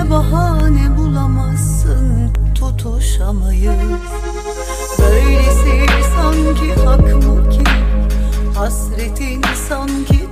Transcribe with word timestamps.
Gülüşime 0.00 0.10
bahane 0.10 0.96
bulamazsın 0.96 2.30
Tutuşamayız. 2.54 3.74
Böylesi 4.98 5.86
sanki 6.16 6.74
hak 6.84 7.24
mı 7.24 7.50
ki? 7.50 7.64
Hasretin 8.54 9.42
sanki 9.68 10.29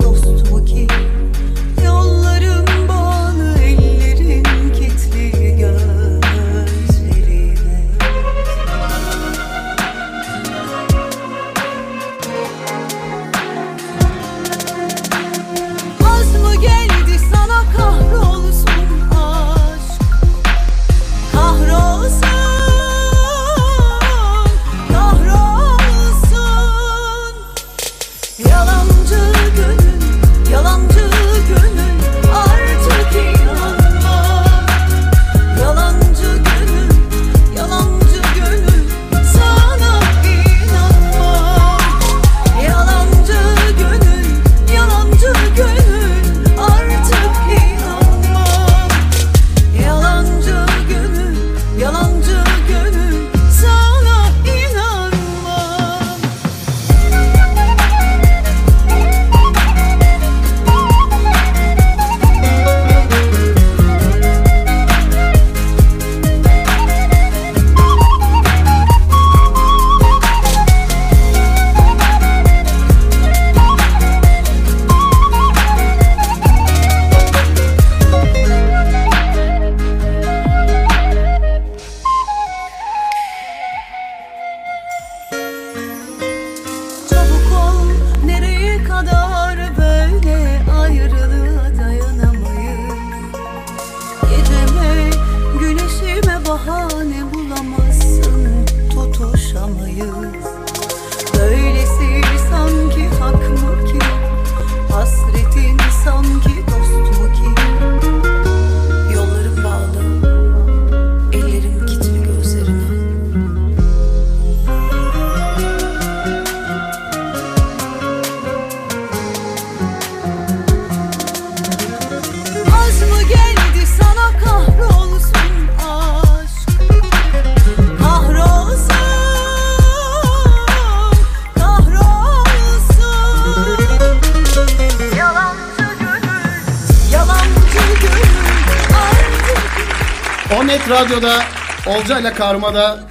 Radyo'da 140.98 141.42
Olcayla 141.86 142.34
Karma'da 142.34 143.08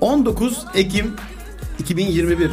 19 0.00 0.64
Ekim 0.74 1.14
2021 1.78 2.50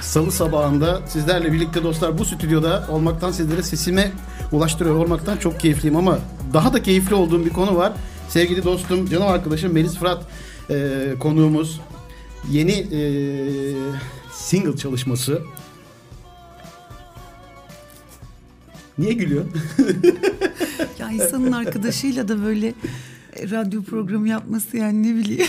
Salı 0.00 0.32
sabahında 0.32 1.06
sizlerle 1.06 1.52
birlikte 1.52 1.82
dostlar 1.82 2.18
bu 2.18 2.24
stüdyoda 2.24 2.86
olmaktan 2.90 3.30
sizlere 3.30 3.62
sesime 3.62 4.12
ulaştırıyor 4.52 4.96
olmaktan 4.96 5.36
çok 5.36 5.60
keyifliyim 5.60 5.96
ama 5.96 6.18
daha 6.52 6.72
da 6.72 6.82
keyifli 6.82 7.14
olduğum 7.14 7.44
bir 7.44 7.50
konu 7.50 7.76
var. 7.76 7.92
Sevgili 8.28 8.64
dostum, 8.64 9.06
canım 9.06 9.26
arkadaşım 9.26 9.72
Melis 9.72 9.96
Fırat 9.96 10.24
e, 10.70 11.14
konuğumuz. 11.20 11.80
Yeni 12.50 12.72
e, 12.72 13.00
single 14.32 14.76
çalışması. 14.76 15.42
Niye 18.98 19.12
gülüyor? 19.12 19.44
Ya 20.98 21.10
insanın 21.10 21.52
arkadaşıyla 21.52 22.28
da 22.28 22.44
böyle 22.44 22.74
radyo 23.50 23.82
programı 23.82 24.28
yapması 24.28 24.76
yani 24.76 25.02
ne 25.02 25.16
bileyim. 25.16 25.46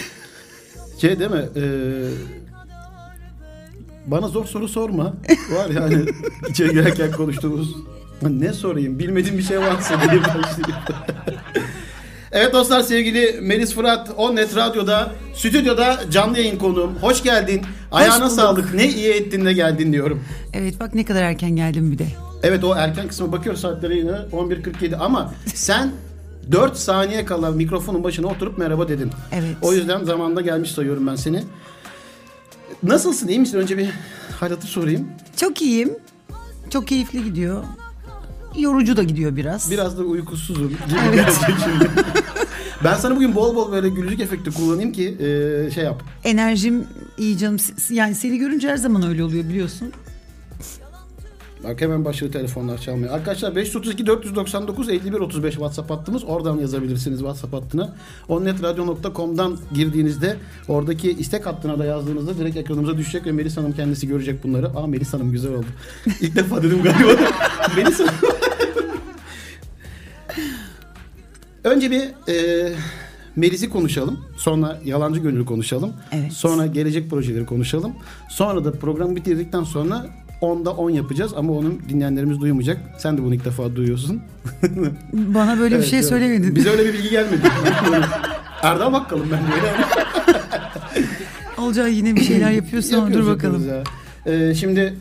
Şey 1.01 1.19
değil 1.19 1.31
mi? 1.31 1.45
Ee, 1.55 1.61
bana 4.07 4.27
zor 4.27 4.45
soru 4.45 4.67
sorma. 4.67 5.13
Var 5.51 5.69
yani 5.69 6.05
içeri 6.49 6.71
girerken 6.71 7.11
konuştuğumuz. 7.11 7.75
Ne 8.21 8.53
sorayım? 8.53 8.99
Bilmediğim 8.99 9.37
bir 9.37 9.43
şey 9.43 9.59
varsa 9.59 10.01
diye 10.01 10.21
başlayayım. 10.21 10.77
evet 12.31 12.53
dostlar 12.53 12.81
sevgili 12.81 13.41
Melis 13.41 13.75
Fırat 13.75 14.11
Onnet 14.17 14.55
Radyo'da 14.55 15.11
stüdyoda 15.35 15.99
canlı 16.11 16.37
yayın 16.37 16.57
konuğum. 16.57 16.95
Hoş 17.01 17.23
geldin. 17.23 17.61
Ayağına 17.91 18.25
bulduk. 18.25 18.35
sağlık. 18.35 18.73
Ne 18.73 18.87
iyi 18.87 19.13
ettin 19.13 19.45
de 19.45 19.53
geldin 19.53 19.93
diyorum. 19.93 20.23
Evet 20.53 20.79
bak 20.79 20.95
ne 20.95 21.05
kadar 21.05 21.23
erken 21.23 21.55
geldim 21.55 21.91
bir 21.91 21.97
de. 21.97 22.07
Evet 22.43 22.63
o 22.63 22.75
erken 22.75 23.07
kısmı 23.07 23.31
bakıyoruz 23.31 23.61
saatlere 23.61 23.95
yine 23.95 24.11
11.47 24.11 24.95
ama 24.95 25.33
sen 25.53 25.91
4 26.51 26.77
saniye 26.77 27.25
kala 27.25 27.51
mikrofonun 27.51 28.03
başına 28.03 28.27
oturup 28.27 28.57
merhaba 28.57 28.87
dedin. 28.87 29.11
Evet. 29.31 29.55
O 29.61 29.73
yüzden 29.73 30.03
zamanında 30.03 30.41
gelmiş 30.41 30.71
sayıyorum 30.71 31.07
ben 31.07 31.15
seni. 31.15 31.43
Nasılsın? 32.83 33.27
iyi 33.27 33.39
misin? 33.39 33.57
Önce 33.57 33.77
bir 33.77 33.89
halatı 34.39 34.67
sorayım. 34.67 35.07
Çok 35.37 35.61
iyiyim. 35.61 35.93
Çok 36.69 36.87
keyifli 36.87 37.23
gidiyor. 37.23 37.63
Yorucu 38.57 38.97
da 38.97 39.03
gidiyor 39.03 39.35
biraz. 39.35 39.71
Biraz 39.71 39.97
da 39.97 40.03
uykusuzum 40.03 40.69
gibi 40.69 40.79
şimdi. 41.63 41.91
ben 42.83 42.93
sana 42.95 43.15
bugün 43.15 43.35
bol 43.35 43.55
bol 43.55 43.71
böyle 43.71 43.89
gülücük 43.89 44.19
efekti 44.19 44.51
kullanayım 44.51 44.91
ki 44.91 45.07
e, 45.19 45.71
şey 45.71 45.83
yap. 45.83 46.03
Enerjim 46.23 46.87
iyi 47.17 47.37
canım. 47.37 47.57
Yani 47.89 48.15
seni 48.15 48.37
görünce 48.37 48.69
her 48.69 48.77
zaman 48.77 49.07
öyle 49.07 49.23
oluyor 49.23 49.43
biliyorsun. 49.43 49.91
Bak 51.63 51.81
hemen 51.81 52.05
başladı 52.05 52.31
telefonlar 52.31 52.77
çalmaya. 52.77 53.11
Arkadaşlar 53.11 53.55
532 53.55 54.05
499 54.07 54.89
51 54.89 55.13
35 55.13 55.53
WhatsApp 55.53 55.91
hattımız. 55.91 56.23
Oradan 56.23 56.57
yazabilirsiniz 56.57 57.19
WhatsApp 57.19 57.53
hattına. 57.53 57.95
onnetradio.com'dan 58.27 59.57
girdiğinizde 59.73 60.37
oradaki 60.67 61.11
istek 61.11 61.45
hattına 61.45 61.79
da 61.79 61.85
yazdığınızda 61.85 62.37
direkt 62.37 62.57
ekranımıza 62.57 62.97
düşecek 62.97 63.25
ve 63.25 63.31
Melis 63.31 63.57
Hanım 63.57 63.73
kendisi 63.73 64.07
görecek 64.07 64.43
bunları. 64.43 64.67
Aa 64.67 64.87
Melis 64.87 65.13
Hanım 65.13 65.31
güzel 65.31 65.53
oldu. 65.53 65.65
İlk 66.21 66.35
defa 66.35 66.63
dedim 66.63 66.83
galiba. 66.83 67.21
Melis 67.75 67.99
Hanım. 67.99 68.13
Önce 71.63 71.91
bir 71.91 72.33
e, 72.33 72.73
Melis'i 73.35 73.69
konuşalım. 73.69 74.19
Sonra 74.37 74.81
Yalancı 74.85 75.19
Gönül'ü 75.19 75.45
konuşalım. 75.45 75.93
Evet. 76.11 76.33
Sonra 76.33 76.65
gelecek 76.65 77.09
projeleri 77.09 77.45
konuşalım. 77.45 77.93
Sonra 78.29 78.65
da 78.65 78.71
programı 78.71 79.15
bitirdikten 79.15 79.63
sonra 79.63 80.05
10'da 80.41 80.71
10 80.71 80.89
yapacağız 80.89 81.33
ama 81.35 81.53
onun 81.53 81.81
dinleyenlerimiz 81.89 82.41
duymayacak. 82.41 82.77
Sen 82.97 83.17
de 83.17 83.23
bunu 83.23 83.35
ilk 83.35 83.45
defa 83.45 83.75
duyuyorsun. 83.75 84.21
Bana 85.13 85.59
böyle 85.59 85.75
bir 85.75 85.79
Evet, 85.79 85.89
şey 85.89 85.99
evet. 85.99 86.09
söylemedin. 86.09 86.55
Bize 86.55 86.69
öyle 86.69 86.85
bir 86.85 86.93
bilgi 86.93 87.09
gelmedi. 87.09 87.41
Erdal 88.63 88.93
bakalım 88.93 89.27
ben 89.31 89.39
böyle. 89.51 89.73
Olacağı 91.57 91.89
yine 91.89 92.15
bir 92.15 92.21
şeyler 92.23 92.51
yapıyorsun 92.51 93.13
dur 93.13 93.27
bakalım. 93.27 93.67
ya. 93.69 93.83
Ee, 94.33 94.55
şimdi 94.55 94.93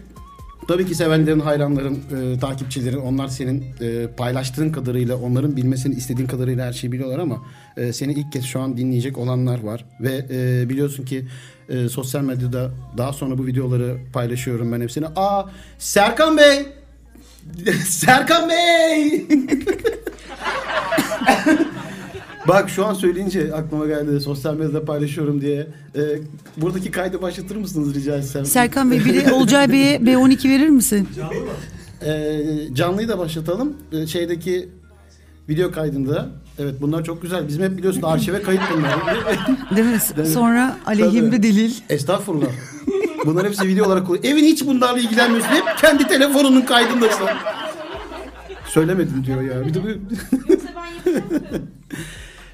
tabii 0.69 0.87
ki 0.87 0.95
sevenlerin, 0.95 1.41
hayranların, 1.41 1.95
e, 2.35 2.39
takipçilerin 2.39 2.97
onlar 2.99 3.29
senin 3.29 3.65
e, 3.81 4.07
paylaştığın 4.17 4.73
kadarıyla, 4.73 5.17
onların 5.17 5.57
bilmesini 5.57 5.95
istediğin 5.95 6.29
kadarıyla 6.29 6.67
her 6.67 6.73
şeyi 6.73 6.93
biliyorlar 6.93 7.19
ama 7.19 7.43
e, 7.77 7.93
seni 7.93 8.13
ilk 8.13 8.33
kez 8.33 8.45
şu 8.45 8.61
an 8.61 8.77
dinleyecek 8.77 9.19
olanlar 9.19 9.63
var 9.63 9.85
ve 10.01 10.27
e, 10.31 10.69
biliyorsun 10.69 11.05
ki 11.05 11.25
e, 11.69 11.89
sosyal 11.89 12.23
medyada 12.23 12.71
daha 12.97 13.13
sonra 13.13 13.39
bu 13.39 13.47
videoları 13.47 13.99
paylaşıyorum 14.13 14.73
ben 14.73 14.81
hepsini. 14.81 15.07
Aa 15.17 15.45
Serkan 15.79 16.37
Bey! 16.39 16.67
Serkan 17.87 18.51
Bey! 18.51 19.27
Bak 22.49 22.71
şu 22.71 22.87
an 22.87 22.95
söyleyince 22.95 23.55
aklıma 23.55 23.87
geldi 23.87 24.21
sosyal 24.21 24.55
medyada 24.55 24.85
paylaşıyorum 24.85 25.41
diye. 25.41 25.67
Ee, 25.97 26.01
buradaki 26.57 26.91
kaydı 26.91 27.23
başlatır 27.23 27.57
mısınız 27.57 27.95
rica 27.95 28.17
etsem? 28.17 28.45
Serkan 28.45 28.91
Bey 28.91 29.05
biri 29.05 29.33
Olcay 29.33 29.73
Bey'e 29.73 29.97
B12 30.01 30.49
verir 30.49 30.69
misin? 30.69 31.09
Ee, 32.05 32.45
canlıyı 32.75 33.09
da 33.09 33.19
başlatalım. 33.19 33.77
Ee, 33.93 34.07
şeydeki 34.07 34.69
video 35.49 35.71
kaydında. 35.73 36.31
Evet 36.59 36.75
bunlar 36.81 37.05
çok 37.05 37.23
güzel. 37.23 37.49
Bizim 37.49 37.63
hep 37.63 37.77
biliyorsun 37.79 38.03
arşive 38.03 38.43
kayıt 38.43 38.63
bunlar. 38.77 38.93
Değil 39.77 39.87
mi? 39.87 39.99
Değil 40.17 40.29
mi? 40.29 40.35
Sonra 40.35 40.77
aleyhimde 40.87 41.43
delil. 41.43 41.73
Estağfurullah. 41.91 42.47
Bunlar 43.27 43.47
hepsi 43.47 43.69
video 43.69 43.87
olarak 43.87 44.07
kullanıyor. 44.07 44.25
Evin 44.33 44.45
hiç 44.45 44.67
bunlarla 44.67 44.99
ilgilenmiyorsun. 44.99 45.51
Hep 45.51 45.65
kendi 45.81 46.07
telefonunun 46.09 46.61
kaydındasın. 46.63 47.27
Söylemedim 48.69 49.25
diyor 49.27 49.43
ya. 49.43 49.67
Bir 49.67 49.75
de 49.75 49.79
bu... 49.85 49.89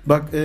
Bak 0.07 0.25
eee, 0.33 0.41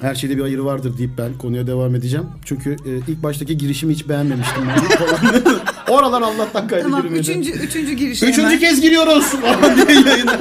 her 0.00 0.14
şeyde 0.14 0.36
bir 0.36 0.42
hayır 0.42 0.58
vardır 0.58 0.98
deyip 0.98 1.10
ben 1.18 1.38
konuya 1.38 1.66
devam 1.66 1.94
edeceğim. 1.94 2.26
Çünkü 2.44 2.70
e, 2.72 2.90
ilk 3.08 3.22
baştaki 3.22 3.58
girişimi 3.58 3.94
hiç 3.94 4.08
beğenmemiştim 4.08 4.62
ben. 4.68 4.78
Oralar 5.92 6.22
Allah'tan 6.22 6.68
kayda 6.68 6.82
Tamam 6.82 7.02
girmedi. 7.02 7.20
üçüncü, 7.20 7.50
üçüncü 7.52 7.92
giriş 7.92 8.22
Üçüncü 8.22 8.42
hemen. 8.42 8.58
kez 8.58 8.80
giriyoruz 8.80 9.24
falan 9.24 9.76
diye 9.88 10.00
yayına. 10.00 10.38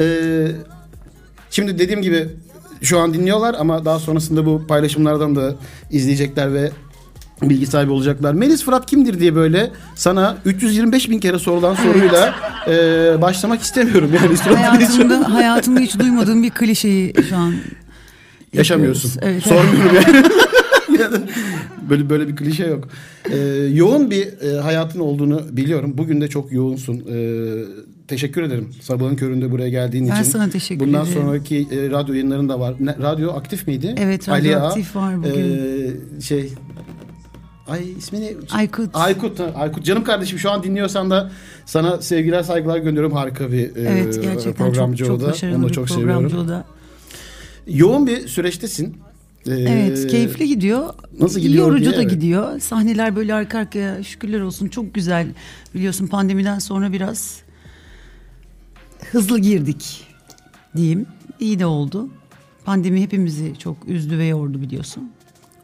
Ee, 0.00 0.48
şimdi 1.50 1.78
dediğim 1.78 2.02
gibi 2.02 2.28
şu 2.82 2.98
an 2.98 3.14
dinliyorlar 3.14 3.56
ama 3.58 3.84
daha 3.84 3.98
sonrasında 3.98 4.46
bu 4.46 4.66
paylaşımlardan 4.66 5.36
da 5.36 5.54
izleyecekler 5.90 6.54
ve 6.54 6.70
bilgi 7.42 7.66
sahibi 7.66 7.90
olacaklar. 7.90 8.34
Melis 8.34 8.64
Fırat 8.64 8.86
kimdir 8.86 9.20
diye 9.20 9.34
böyle 9.34 9.70
sana 9.94 10.36
325 10.44 11.10
bin 11.10 11.18
kere 11.18 11.38
sorulan 11.38 11.74
soruyla 11.74 12.34
e, 12.68 12.72
başlamak 13.22 13.62
istemiyorum 13.62 14.10
yani. 14.14 14.56
Hayatımda, 14.56 15.34
hayatımda 15.34 15.80
hiç 15.80 15.98
duymadığım 15.98 16.42
bir 16.42 16.50
klişeyi 16.50 17.14
şu 17.28 17.36
an 17.36 17.54
Yaşamıyorsun. 18.52 19.12
Evet. 19.22 19.42
Sormuyorum 19.42 19.96
yani. 20.06 20.26
Yani 21.00 21.16
böyle 21.90 22.10
böyle 22.10 22.28
bir 22.28 22.36
klişe 22.36 22.66
yok. 22.66 22.88
Ee, 23.30 23.36
yoğun 23.72 24.10
bir 24.10 24.26
e, 24.42 24.60
hayatın 24.60 25.00
olduğunu 25.00 25.42
biliyorum. 25.50 25.92
Bugün 25.98 26.20
de 26.20 26.28
çok 26.28 26.52
yoğunsun. 26.52 27.04
Ee, 27.10 27.64
teşekkür 28.08 28.42
ederim. 28.42 28.68
Sabahın 28.80 29.16
köründe 29.16 29.50
buraya 29.50 29.68
geldiğin 29.68 30.08
Ben 30.08 30.14
için. 30.14 30.30
sana 30.30 30.50
teşekkür 30.50 30.86
Bundan 30.86 31.06
ederim. 31.06 31.22
sonraki 31.22 31.56
e, 31.70 31.90
radyo 31.90 32.14
yayınların 32.14 32.48
da 32.48 32.60
var. 32.60 32.74
Ne, 32.80 32.96
radyo 33.02 33.30
aktif 33.32 33.66
miydi? 33.66 33.94
Evet, 33.98 34.28
Ali 34.28 34.48
radyo 34.48 34.60
Ağa, 34.60 34.68
aktif 34.68 34.96
var 34.96 35.18
bugün. 35.18 35.58
e, 36.18 36.20
şey 36.20 36.52
Ay 37.68 37.92
ismini 37.98 38.36
Aykut. 38.50 38.90
Aykut, 38.96 39.40
Aykut 39.54 39.84
canım 39.84 40.04
kardeşim 40.04 40.38
şu 40.38 40.50
an 40.50 40.62
dinliyorsan 40.62 41.10
da 41.10 41.30
sana 41.66 42.02
sevgiler 42.02 42.42
saygılar 42.42 42.78
gönderiyorum. 42.78 43.12
Harika 43.16 43.52
bir 43.52 43.76
e, 43.76 43.80
Evet 43.80 44.22
gerçekten 44.22 44.52
programcı 44.66 45.04
çok, 45.04 45.14
o 45.14 45.18
çok 45.18 45.26
da. 45.26 45.32
başarılı 45.32 45.56
Onu 45.56 45.68
da 45.68 45.72
çok 45.72 45.90
seviyorum. 45.90 46.38
o 46.44 46.48
da. 46.48 46.64
Yoğun 47.66 48.06
bir 48.06 48.28
süreçtesin. 48.28 48.96
Ee, 49.46 49.50
Evet 49.52 50.06
keyifli 50.06 50.48
gidiyor. 50.48 50.88
nasıl 51.20 51.40
gidiyor 51.40 51.66
Yorucu 51.66 51.84
diye, 51.84 51.92
da 51.96 52.00
evet. 52.02 52.10
gidiyor. 52.10 52.60
Sahneler 52.60 53.16
böyle 53.16 53.34
arka 53.34 53.58
arkaya 53.58 54.02
şükürler 54.02 54.40
olsun 54.40 54.68
çok 54.68 54.94
güzel. 54.94 55.26
Biliyorsun 55.74 56.06
pandemiden 56.06 56.58
sonra 56.58 56.92
biraz 56.92 57.40
hızlı 59.10 59.38
girdik 59.38 60.06
diyeyim. 60.76 61.06
İyi 61.40 61.58
de 61.58 61.66
oldu. 61.66 62.08
Pandemi 62.64 63.02
hepimizi 63.02 63.54
çok 63.58 63.76
üzdü 63.88 64.18
ve 64.18 64.24
yordu 64.26 64.60
biliyorsun. 64.60 65.10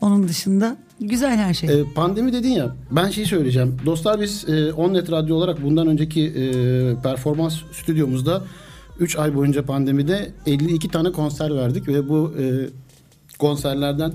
Onun 0.00 0.28
dışında 0.28 0.76
güzel 1.00 1.36
her 1.36 1.54
şey. 1.54 1.80
Ee, 1.80 1.84
pandemi 1.94 2.32
dedin 2.32 2.50
ya 2.50 2.76
ben 2.90 3.10
şey 3.10 3.24
söyleyeceğim. 3.24 3.76
Dostlar 3.86 4.20
biz 4.20 4.48
e, 4.48 4.72
Onnet 4.72 5.10
Radyo 5.10 5.36
olarak 5.36 5.62
bundan 5.62 5.86
önceki 5.86 6.26
e, 6.26 6.42
performans 7.02 7.56
stüdyomuzda 7.72 8.44
3 9.00 9.16
ay 9.16 9.34
boyunca 9.34 9.64
pandemide 9.64 10.32
52 10.46 10.88
tane 10.88 11.12
konser 11.12 11.54
verdik 11.54 11.88
ve 11.88 12.08
bu 12.08 12.34
e, 12.38 12.44
konserlerden 13.38 14.12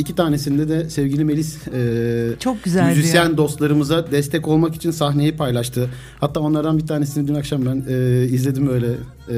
iki 0.00 0.14
tanesinde 0.14 0.68
de 0.68 0.90
sevgili 0.90 1.24
Melis 1.24 1.56
e, 1.68 2.30
Çok 2.40 2.64
güzeldi 2.64 2.96
müzisyen 2.96 3.30
ya. 3.30 3.36
dostlarımıza 3.36 4.10
destek 4.10 4.48
olmak 4.48 4.74
için 4.74 4.90
sahneyi 4.90 5.36
paylaştı. 5.36 5.90
Hatta 6.20 6.40
onlardan 6.40 6.78
bir 6.78 6.86
tanesini 6.86 7.28
dün 7.28 7.34
akşam 7.34 7.66
ben 7.66 7.84
e, 7.88 8.24
izledim 8.24 8.68
öyle. 8.68 8.86
E, 9.28 9.36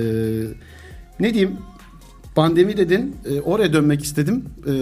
ne 1.21 1.35
diyeyim? 1.35 1.57
Pandemi 2.35 2.77
dedin. 2.77 3.17
e, 3.31 3.41
oraya 3.41 3.73
dönmek 3.73 4.05
istedim. 4.05 4.45
E, 4.67 4.73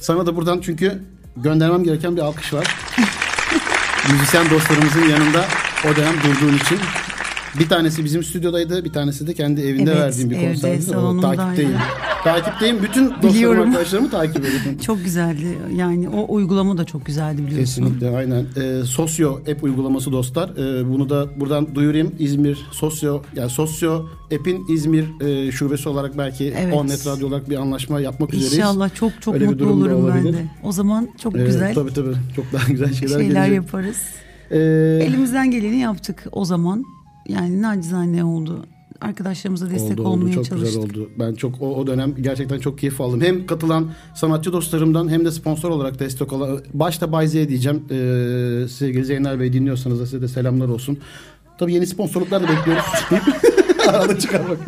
sana 0.00 0.26
da 0.26 0.36
buradan 0.36 0.60
çünkü 0.62 0.92
göndermem 1.36 1.84
gereken 1.84 2.16
bir 2.16 2.20
alkış 2.22 2.52
var. 2.52 2.76
müzisyen 4.12 4.50
dostlarımızın 4.50 5.02
yanında 5.08 5.44
o 5.92 5.96
dönem 5.96 6.14
durduğun 6.24 6.56
için. 6.56 6.78
Bir 7.58 7.68
tanesi 7.68 8.04
bizim 8.04 8.22
stüdyodaydı, 8.22 8.84
bir 8.84 8.92
tanesi 8.92 9.26
de 9.26 9.34
kendi 9.34 9.60
evinde 9.60 9.90
Evet, 9.92 10.00
verdiğim 10.02 10.30
bir 10.30 10.48
konserdi. 10.48 10.96
O, 10.96 11.20
takipteyim. 11.20 11.72
Takipteyim. 12.24 12.82
Bütün 12.82 13.10
dostlarım, 13.22 13.60
arkadaşlarımı 13.60 14.10
takip 14.10 14.36
ediyorum. 14.36 14.78
Çok 14.82 15.04
güzeldi. 15.04 15.58
Yani 15.74 16.08
o 16.08 16.34
uygulama 16.34 16.78
da 16.78 16.84
çok 16.84 17.06
güzeldi 17.06 17.42
biliyorsun. 17.46 17.82
Kesinlikle 17.84 18.16
aynen. 18.16 18.44
Ee, 18.56 18.84
Sosyo 18.84 19.34
app 19.36 19.64
uygulaması 19.64 20.12
dostlar. 20.12 20.48
Ee, 20.50 20.88
bunu 20.92 21.10
da 21.10 21.40
buradan 21.40 21.74
duyurayım. 21.74 22.14
İzmir 22.18 22.58
Sosyo 22.72 23.22
yani 23.36 23.50
Sosyo 23.50 24.04
app'in 24.40 24.66
İzmir 24.74 25.20
e, 25.20 25.52
şubesi 25.52 25.88
olarak 25.88 26.18
belki 26.18 26.54
Evet. 26.58 26.74
Onnet 26.74 27.06
Radyo 27.06 27.28
olarak 27.28 27.50
bir 27.50 27.56
anlaşma 27.56 28.00
yapmak 28.00 28.34
üzereyiz. 28.34 28.54
İnşallah 28.58 28.94
çok 28.94 29.22
çok 29.22 29.34
Öyle 29.34 29.46
mutlu 29.46 29.66
olurum 29.68 29.90
ben 29.90 30.02
olabilir. 30.02 30.32
de. 30.32 30.44
O 30.62 30.72
zaman 30.72 31.08
çok 31.22 31.36
Evet, 31.36 31.46
güzel 31.46 31.74
Tabii 31.74 31.92
tabii. 31.94 32.14
Çok 32.36 32.52
daha 32.52 32.68
güzel 32.68 32.92
şeyler, 32.94 33.18
şeyler 33.18 33.46
gelecek. 33.46 33.54
yaparız. 33.56 33.96
Ee, 34.50 34.58
Elimizden 35.06 35.50
geleni 35.50 35.78
yaptık 35.78 36.24
o 36.32 36.44
zaman. 36.44 36.84
Yani 37.30 37.62
nacizane 37.62 38.24
oldu. 38.24 38.66
Arkadaşlarımıza 39.00 39.70
destek 39.70 40.00
oldu, 40.00 40.08
olmaya 40.08 40.26
oldu. 40.26 40.34
Çok 40.34 40.44
çalıştık. 40.44 40.82
güzel 40.82 41.02
oldu. 41.02 41.10
Ben 41.18 41.34
çok 41.34 41.62
o, 41.62 41.74
o 41.74 41.86
dönem 41.86 42.14
gerçekten 42.20 42.58
çok 42.58 42.78
keyif 42.78 43.00
aldım. 43.00 43.20
Hem 43.20 43.46
katılan 43.46 43.90
sanatçı 44.14 44.52
dostlarımdan 44.52 45.08
hem 45.08 45.24
de 45.24 45.30
sponsor 45.30 45.70
olarak 45.70 45.98
destek 45.98 46.32
olan 46.32 46.60
başta 46.72 47.12
Bay 47.12 47.28
Z 47.28 47.32
diyeceğim. 47.32 47.84
Ee, 47.90 48.68
sevgili 48.68 49.04
Zeynel 49.04 49.40
Bey 49.40 49.52
dinliyorsanız 49.52 50.00
da 50.00 50.06
size 50.06 50.22
de 50.22 50.28
selamlar 50.28 50.68
olsun. 50.68 50.98
Tabii 51.58 51.74
yeni 51.74 51.86
sponsorluklar 51.86 52.42
da 52.42 52.48
bekliyoruz. 52.48 52.84
Arada 53.88 54.18
çıkarmak. 54.18 54.58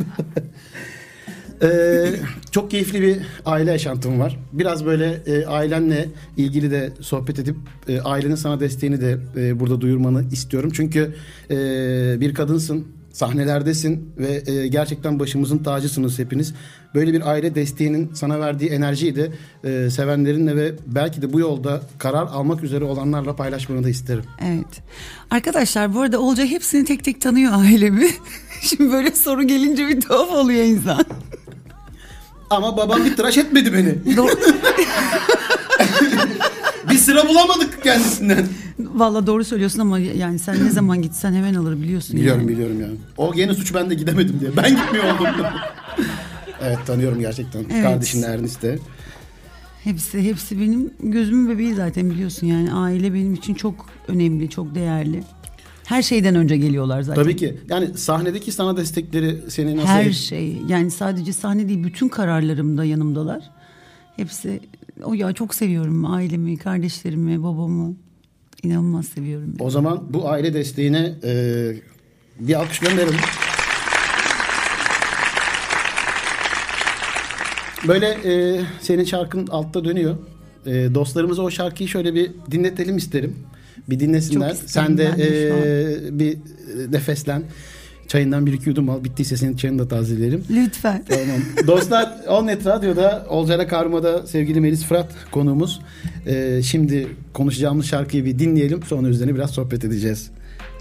Ee, 1.62 2.12
çok 2.50 2.70
keyifli 2.70 3.02
bir 3.02 3.18
aile 3.46 3.70
yaşantım 3.70 4.20
var. 4.20 4.38
Biraz 4.52 4.86
böyle 4.86 5.20
e, 5.26 5.46
ailenle 5.46 6.08
ilgili 6.36 6.70
de 6.70 6.90
sohbet 7.00 7.38
edip 7.38 7.56
e, 7.88 8.00
ailenin 8.00 8.34
sana 8.34 8.60
desteğini 8.60 9.00
de 9.00 9.18
e, 9.36 9.60
burada 9.60 9.80
duyurmanı 9.80 10.24
istiyorum. 10.32 10.70
Çünkü 10.74 11.14
e, 11.50 11.56
bir 12.20 12.34
kadınsın, 12.34 12.86
sahnelerdesin 13.12 14.12
ve 14.18 14.52
e, 14.52 14.66
gerçekten 14.66 15.20
başımızın 15.20 15.58
tacısınız 15.58 16.18
hepiniz. 16.18 16.54
Böyle 16.94 17.12
bir 17.12 17.30
aile 17.30 17.54
desteğinin 17.54 18.14
sana 18.14 18.40
verdiği 18.40 18.70
enerjiyi 18.70 19.16
de 19.16 19.32
e, 19.64 19.90
sevenlerinle 19.90 20.56
ve 20.56 20.72
belki 20.86 21.22
de 21.22 21.32
bu 21.32 21.40
yolda 21.40 21.80
karar 21.98 22.26
almak 22.26 22.62
üzere 22.62 22.84
olanlarla 22.84 23.36
paylaşmanı 23.36 23.84
da 23.84 23.88
isterim. 23.88 24.24
Evet. 24.40 24.82
Arkadaşlar 25.30 25.94
bu 25.94 26.00
arada 26.00 26.20
Olcay 26.20 26.50
hepsini 26.50 26.84
tek 26.84 27.04
tek 27.04 27.20
tanıyor 27.20 27.52
ailemi. 27.54 28.10
Şimdi 28.62 28.92
böyle 28.92 29.10
soru 29.10 29.42
gelince 29.42 29.88
bir 29.88 30.00
tuhaf 30.00 30.30
oluyor 30.30 30.64
insan. 30.64 31.04
Ama 32.52 32.76
babam 32.76 33.04
bir 33.04 33.16
tıraş 33.16 33.38
etmedi 33.38 33.72
beni. 33.72 34.16
Bir 36.90 36.96
sıra 36.98 37.28
bulamadık 37.28 37.82
kendisinden. 37.82 38.46
Valla 38.78 39.26
doğru 39.26 39.44
söylüyorsun 39.44 39.78
ama 39.78 39.98
yani 39.98 40.38
sen 40.38 40.64
ne 40.64 40.70
zaman 40.70 41.02
gitsen 41.02 41.32
hemen 41.32 41.54
alır 41.54 41.76
biliyorsun. 41.82 42.16
Biliyorum 42.16 42.40
yani. 42.40 42.50
biliyorum 42.50 42.80
yani. 42.80 42.94
O 43.16 43.34
gene 43.34 43.54
suç 43.54 43.74
ben 43.74 43.90
de 43.90 43.94
gidemedim 43.94 44.40
diye. 44.40 44.56
Ben 44.56 44.70
gitmiyor 44.76 45.04
oldum. 45.04 45.46
evet 46.62 46.78
tanıyorum 46.86 47.20
gerçekten. 47.20 47.64
Evet. 47.72 47.82
Kardeşin 47.82 48.22
Ernest 48.22 48.62
de. 48.62 48.78
Hepsi 49.84 50.22
hepsi 50.22 50.60
benim 50.60 50.90
gözümün 51.02 51.48
bebeği 51.48 51.74
zaten 51.74 52.10
biliyorsun 52.10 52.46
yani 52.46 52.72
aile 52.72 53.14
benim 53.14 53.34
için 53.34 53.54
çok 53.54 53.86
önemli, 54.08 54.50
çok 54.50 54.74
değerli. 54.74 55.22
Her 55.84 56.02
şeyden 56.02 56.34
önce 56.34 56.56
geliyorlar 56.56 57.02
zaten. 57.02 57.22
Tabii 57.22 57.36
ki. 57.36 57.56
Yani 57.68 57.98
sahnedeki 57.98 58.52
sana 58.52 58.76
destekleri 58.76 59.38
seni 59.48 59.76
nasıl... 59.76 59.88
Her 59.88 60.12
şey 60.12 60.56
yani 60.68 60.90
sadece 60.90 61.32
sahne 61.32 61.68
değil 61.68 61.84
bütün 61.84 62.08
kararlarımda 62.08 62.84
yanımdalar. 62.84 63.50
Hepsi 64.16 64.60
o 65.04 65.14
ya 65.14 65.32
çok 65.32 65.54
seviyorum 65.54 66.04
ailemi, 66.04 66.56
kardeşlerimi, 66.56 67.42
babamı. 67.42 67.94
İnanılmaz 68.62 69.06
seviyorum. 69.06 69.54
O 69.58 69.70
zaman 69.70 70.02
bu 70.10 70.28
aile 70.28 70.54
desteğine 70.54 71.14
e, 71.24 71.72
bir 72.40 72.54
alkış 72.54 72.78
gönderelim. 72.78 73.20
Böyle 77.88 78.06
e, 78.06 78.60
senin 78.80 79.04
şarkın 79.04 79.46
altta 79.46 79.84
dönüyor. 79.84 80.16
E, 80.66 80.94
dostlarımıza 80.94 81.42
o 81.42 81.50
şarkıyı 81.50 81.88
şöyle 81.88 82.14
bir 82.14 82.30
dinletelim 82.50 82.96
isterim. 82.96 83.36
Bir 83.90 84.00
dinlesinler. 84.00 84.56
Sen 84.66 84.98
de 84.98 85.04
e, 85.04 86.18
bir 86.18 86.38
nefeslen. 86.90 87.42
Çayından 88.08 88.46
bir 88.46 88.52
iki 88.52 88.68
yudum 88.68 88.90
al. 88.90 89.04
Bittiyse 89.04 89.36
senin 89.36 89.56
çayını 89.56 89.78
da 89.78 89.88
tazeleyelim. 89.88 90.44
Lütfen. 90.50 91.04
Tamam. 91.08 91.40
Dostlar 91.66 92.12
Onnet 92.28 92.66
Radyo'da 92.66 93.26
Olcayla 93.28 93.66
Karma'da 93.66 94.26
sevgili 94.26 94.60
Melis 94.60 94.84
Fırat 94.84 95.08
konuğumuz. 95.30 95.80
Ee, 96.26 96.60
şimdi 96.64 97.08
konuşacağımız 97.32 97.86
şarkıyı 97.86 98.24
bir 98.24 98.38
dinleyelim. 98.38 98.82
Sonra 98.82 99.08
üzerine 99.08 99.34
biraz 99.34 99.50
sohbet 99.50 99.84
edeceğiz. 99.84 100.30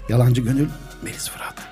Yalancı 0.08 0.42
Gönül 0.42 0.66
Melis 1.04 1.28
Fırat 1.28 1.71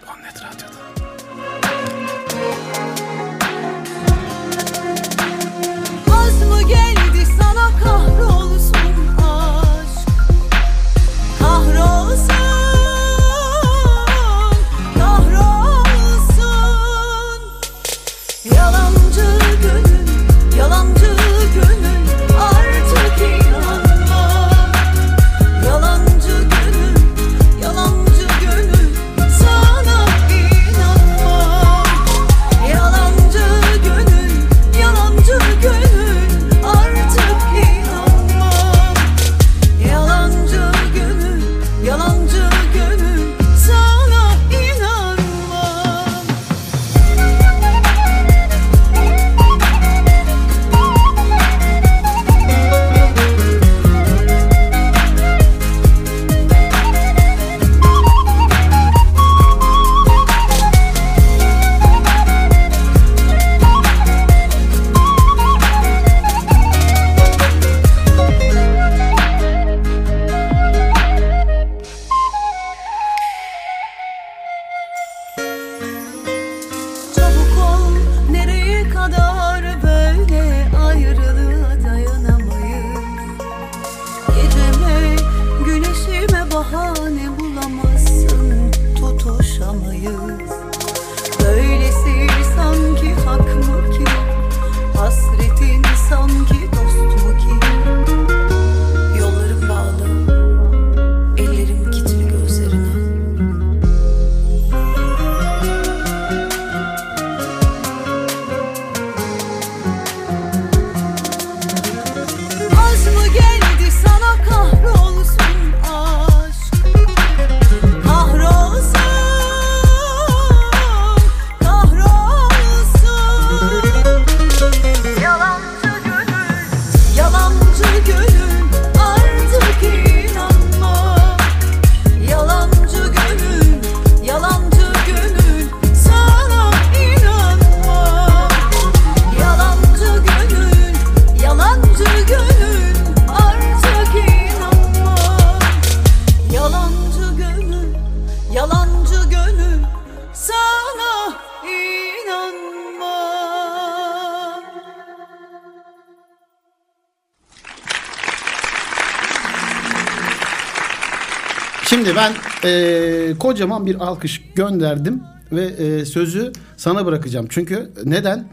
e, 162.65 163.35
kocaman 163.39 163.87
bir 163.87 163.95
alkış 163.95 164.43
gönderdim 164.55 165.23
ve 165.53 165.65
e, 165.65 166.05
sözü 166.05 166.53
sana 166.77 167.07
bırakacağım. 167.07 167.47
Çünkü 167.51 167.91
neden? 168.05 168.49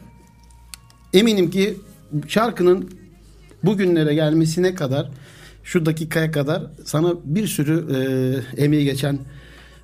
Eminim 1.13 1.49
ki 1.49 1.77
şarkının 2.27 2.89
bugünlere 3.63 4.13
gelmesine 4.13 4.75
kadar 4.75 5.09
şu 5.63 5.85
dakikaya 5.85 6.31
kadar 6.31 6.63
sana 6.85 7.13
bir 7.25 7.47
sürü 7.47 7.85
e, 8.57 8.63
emeği 8.63 8.85
geçen 8.85 9.19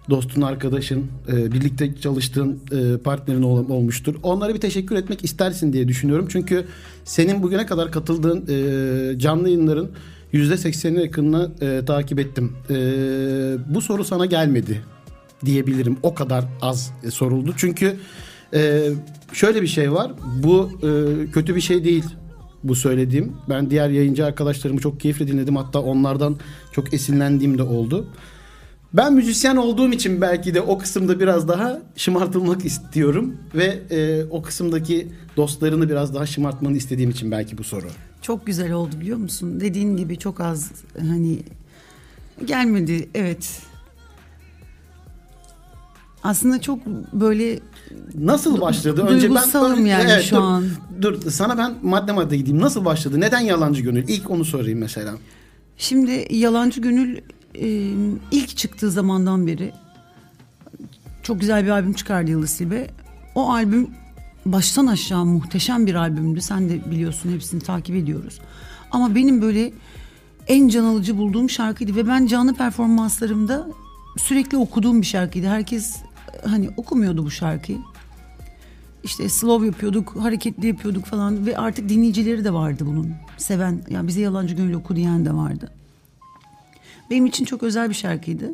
dostun, 0.10 0.42
arkadaşın, 0.42 1.06
e, 1.32 1.52
birlikte 1.52 1.96
çalıştığın 1.96 2.60
e, 2.72 2.98
partnerin 2.98 3.42
ol- 3.42 3.70
olmuştur. 3.70 4.16
Onlara 4.24 4.54
bir 4.54 4.60
teşekkür 4.60 4.96
etmek 4.96 5.24
istersin 5.24 5.74
diye 5.74 5.88
düşünüyorum. 5.88 6.28
Çünkü 6.32 6.66
senin 7.06 7.44
bugüne 7.44 7.66
kadar 7.66 7.92
katıldığın 7.92 8.46
e, 8.50 9.20
canlı 9.20 9.50
yayınların 9.50 9.92
%80'ine 10.34 11.02
yakınını 11.02 11.52
e, 11.62 11.86
takip 11.86 12.20
ettim. 12.20 12.56
E, 12.70 12.76
bu 13.74 13.82
soru 13.82 14.04
sana 14.04 14.26
gelmedi 14.26 14.82
diyebilirim. 15.46 15.98
O 16.04 16.14
kadar 16.14 16.46
az 16.62 16.92
e, 17.04 17.12
soruldu. 17.12 17.54
Çünkü 17.58 17.96
e, 18.54 18.90
şöyle 19.34 19.62
bir 19.62 19.68
şey 19.68 19.92
var. 19.92 20.12
Bu 20.44 20.72
e, 20.84 21.32
kötü 21.32 21.56
bir 21.56 21.62
şey 21.62 21.84
değil 21.84 22.06
bu 22.64 22.76
söylediğim. 22.76 23.34
Ben 23.50 23.70
diğer 23.70 23.90
yayıncı 23.90 24.26
arkadaşlarımı 24.26 24.80
çok 24.80 25.00
keyifle 25.00 25.28
dinledim. 25.28 25.56
Hatta 25.56 25.80
onlardan 25.80 26.38
çok 26.72 26.94
esinlendiğim 26.94 27.58
de 27.58 27.64
oldu. 27.64 28.08
Ben 28.94 29.14
müzisyen 29.14 29.56
olduğum 29.56 29.92
için 29.92 30.22
belki 30.22 30.54
de 30.54 30.62
o 30.62 30.78
kısımda 30.78 31.20
biraz 31.20 31.48
daha 31.48 31.82
şımartılmak 31.96 32.66
istiyorum 32.66 33.38
ve 33.56 33.80
e, 33.92 34.24
o 34.30 34.42
kısımdaki 34.42 35.08
dostlarını 35.38 35.90
biraz 35.90 36.16
daha 36.16 36.26
şımartmanı 36.26 36.78
istediğim 36.78 37.10
için 37.10 37.32
belki 37.32 37.58
bu 37.58 37.64
soru. 37.64 37.88
Çok 38.24 38.46
güzel 38.46 38.72
oldu 38.72 39.00
biliyor 39.02 39.18
musun? 39.18 39.60
Dediğin 39.60 39.98
gibi 39.98 40.18
çok 40.20 40.40
az 40.40 40.72
hani 41.00 41.40
gelmedi 42.46 43.10
evet. 43.16 43.62
Aslında 46.24 46.62
çok 46.62 46.86
böyle 47.14 47.60
Nasıl 48.16 48.62
başladı? 48.62 49.02
Önce 49.02 49.30
ben 49.30 49.36
duygusalım 49.36 49.86
yani 49.86 50.24
şu 50.24 50.36
dur, 50.36 50.42
an. 50.42 50.66
Dur 51.02 51.32
sana 51.32 51.58
ben 51.58 51.76
madde 51.82 52.12
madde 52.12 52.38
gideyim. 52.38 52.62
Nasıl 52.62 52.86
başladı? 52.86 53.22
Neden 53.22 53.40
yalancı 53.40 53.82
gönül? 53.82 54.08
İlk 54.08 54.30
onu 54.30 54.46
sorayım 54.46 54.80
mesela. 54.80 55.14
Şimdi 55.78 56.28
Yalancı 56.30 56.82
Gönül 56.82 57.18
e, 57.56 57.68
ilk 58.32 58.58
çıktığı 58.58 58.92
zamandan 58.92 59.48
beri 59.48 59.74
çok 61.24 61.40
güzel 61.40 61.64
bir 61.64 61.70
albüm 61.70 61.94
çıkardı 61.94 62.32
Yıldız 62.32 62.58
Tilbe. 62.58 62.88
O 63.36 63.52
albüm 63.52 63.90
baştan 64.46 64.88
aşağı 64.88 65.26
muhteşem 65.26 65.86
bir 65.86 65.96
albümdü. 65.96 66.42
Sen 66.42 66.70
de 66.70 66.92
biliyorsun 66.92 67.32
hepsini 67.32 67.62
takip 67.62 67.96
ediyoruz. 67.96 68.40
Ama 68.92 69.16
benim 69.16 69.42
böyle 69.42 69.74
en 70.48 70.68
can 70.68 70.84
alıcı 70.84 71.18
bulduğum 71.18 71.50
şarkıydı 71.50 71.96
ve 71.96 72.08
ben 72.08 72.26
canlı 72.26 72.54
performanslarımda 72.54 73.68
sürekli 74.18 74.58
okuduğum 74.58 75.02
bir 75.02 75.06
şarkıydı. 75.06 75.48
Herkes 75.48 75.96
hani 76.46 76.70
okumuyordu 76.78 77.26
bu 77.26 77.32
şarkıyı. 77.32 77.78
İşte 79.04 79.30
slow 79.30 79.66
yapıyorduk, 79.66 80.16
hareketli 80.20 80.68
yapıyorduk 80.68 81.06
falan 81.06 81.46
ve 81.46 81.58
artık 81.58 81.90
dinleyicileri 81.90 82.46
de 82.46 82.54
vardı 82.54 82.84
bunun. 82.88 83.12
Seven, 83.38 83.84
yani 83.90 84.08
bize 84.08 84.22
yalancı 84.22 84.56
gönül 84.56 84.74
oku 84.74 84.96
diyen 84.96 85.26
de 85.26 85.34
vardı. 85.34 85.72
Benim 87.10 87.26
için 87.26 87.46
çok 87.46 87.64
özel 87.64 87.90
bir 87.90 87.94
şarkıydı. 87.96 88.52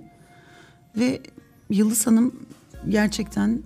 Ve 0.95 1.21
Yıldız 1.69 2.07
Hanım 2.07 2.35
gerçekten 2.89 3.61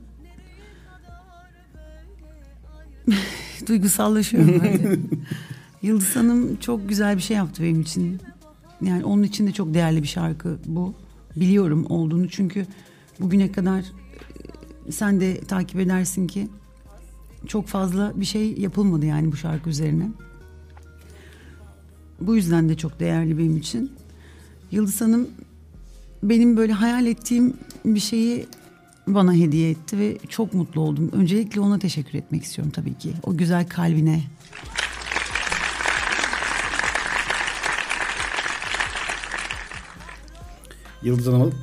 duygusallaşıyorum 3.67 4.61
böyle. 4.61 4.99
Yıldız 5.81 6.15
Hanım 6.15 6.55
çok 6.55 6.89
güzel 6.89 7.17
bir 7.17 7.21
şey 7.21 7.37
yaptı 7.37 7.63
benim 7.63 7.81
için. 7.81 8.19
Yani 8.81 9.05
onun 9.05 9.23
için 9.23 9.47
de 9.47 9.51
çok 9.51 9.73
değerli 9.73 10.03
bir 10.03 10.07
şarkı 10.07 10.57
bu. 10.65 10.93
Biliyorum 11.35 11.85
olduğunu 11.89 12.29
çünkü 12.29 12.65
bugüne 13.19 13.51
kadar 13.51 13.79
e, 14.87 14.91
sen 14.91 15.21
de 15.21 15.41
takip 15.41 15.79
edersin 15.79 16.27
ki 16.27 16.47
çok 17.47 17.67
fazla 17.67 18.13
bir 18.15 18.25
şey 18.25 18.53
yapılmadı 18.57 19.05
yani 19.05 19.31
bu 19.31 19.37
şarkı 19.37 19.69
üzerine. 19.69 20.07
Bu 22.21 22.35
yüzden 22.35 22.69
de 22.69 22.77
çok 22.77 22.99
değerli 22.99 23.37
benim 23.37 23.57
için. 23.57 23.91
Yıldız 24.71 25.01
Hanım 25.01 25.27
benim 26.23 26.57
böyle 26.57 26.73
hayal 26.73 27.05
ettiğim 27.05 27.53
bir 27.85 27.99
şeyi 27.99 28.45
bana 29.07 29.33
hediye 29.33 29.69
etti 29.69 29.99
ve 29.99 30.17
çok 30.29 30.53
mutlu 30.53 30.81
oldum. 30.81 31.11
Öncelikle 31.13 31.61
ona 31.61 31.79
teşekkür 31.79 32.17
etmek 32.17 32.43
istiyorum 32.43 32.71
tabii 32.75 32.93
ki. 32.97 33.13
O 33.23 33.37
güzel 33.37 33.67
kalbine. 33.69 34.21
Yıldız 41.03 41.27
Hanım. 41.27 41.53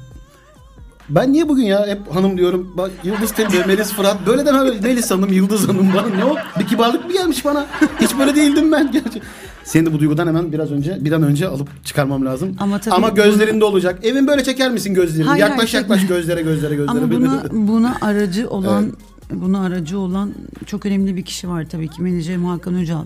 Ben 1.09 1.33
niye 1.33 1.49
bugün 1.49 1.63
ya 1.63 1.87
hep 1.87 2.15
hanım 2.15 2.39
diyorum. 2.39 2.73
Bak 2.77 2.91
Yıldız 3.05 3.33
Tilbe, 3.33 3.65
Melis 3.67 3.93
Fırat. 3.93 4.27
Böyle 4.27 4.47
deme 4.47 4.59
böyle 4.61 4.81
Melis 4.81 5.11
Hanım, 5.11 5.33
Yıldız 5.33 5.69
Hanım 5.69 5.95
bana. 5.95 6.07
Ne 6.07 6.25
o? 6.25 6.37
Bir 6.59 6.67
kibarlık 6.67 7.05
mı 7.07 7.13
gelmiş 7.13 7.45
bana? 7.45 7.67
Hiç 8.01 8.19
böyle 8.19 8.37
değildim 8.37 8.73
ben. 8.73 8.93
Gerçi. 8.93 9.23
Seni 9.65 9.87
de 9.87 9.93
bu 9.93 9.99
duygudan 9.99 10.27
hemen 10.27 10.53
biraz 10.53 10.73
önce 10.73 10.99
bir 11.05 11.13
an 11.13 11.23
önce 11.23 11.49
alıp 11.49 11.85
çıkarmam 11.85 12.27
lazım. 12.27 12.57
Ama 12.59 12.81
tabii 12.81 12.95
Ama 12.95 13.07
bunu- 13.09 13.15
gözlerinde 13.15 13.65
olacak. 13.65 14.05
Evin 14.05 14.27
böyle 14.27 14.45
çeker 14.45 14.71
misin 14.71 14.95
gözlerini? 14.95 15.29
Hayır, 15.29 15.41
yaklaş 15.41 15.75
hayır, 15.75 15.83
yaklaş 15.83 16.01
çekme. 16.01 16.17
gözlere 16.17 16.43
gözlere 16.43 16.75
gözlere. 16.75 16.99
Ama 17.05 17.11
buna 17.11 17.45
buna 17.53 17.97
aracı 18.01 18.51
olan 18.51 18.93
buna 19.33 19.65
aracı 19.65 19.99
olan 19.99 20.33
çok 20.67 20.87
önemli 20.87 21.17
bir 21.17 21.23
kişi 21.25 21.49
var 21.49 21.67
tabii 21.71 21.89
ki 21.89 22.03
menajerim 22.03 22.45
Hakan 22.45 22.75
Öcal. 22.75 23.05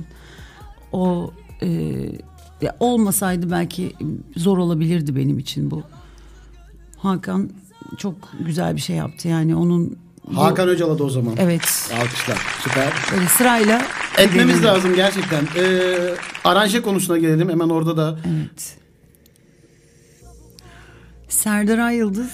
O 0.93 1.31
e, 1.63 1.69
ya 2.63 2.77
olmasaydı 2.81 3.51
belki 3.51 3.93
zor 4.37 4.59
olabilirdi 4.59 5.17
benim 5.17 5.39
için 5.39 5.71
bu. 5.71 5.83
Hakan 6.99 7.51
çok 7.99 8.15
güzel 8.47 8.77
bir 8.77 8.81
şey 8.81 8.97
yaptı 8.97 9.29
yani 9.29 9.57
onun 9.57 9.97
Hakan 10.33 10.69
Öcal'a 10.69 10.99
da 10.99 11.05
o 11.05 11.11
zaman. 11.11 11.35
evet 11.39 11.91
Alkışlar. 12.03 12.39
Süper. 12.63 12.93
böyle 13.13 13.27
sırayla 13.29 13.83
Etmemiz 14.19 14.57
gidelim. 14.57 14.75
lazım 14.75 14.95
gerçekten. 14.95 15.45
Ee, 15.57 16.15
aranje 16.45 16.83
konusuna 16.83 17.19
gelelim. 17.19 17.49
Hemen 17.49 17.69
orada 17.69 17.97
da 17.97 18.19
Evet. 18.27 18.77
Serdar 21.29 21.79
Ayıldız 21.79 22.31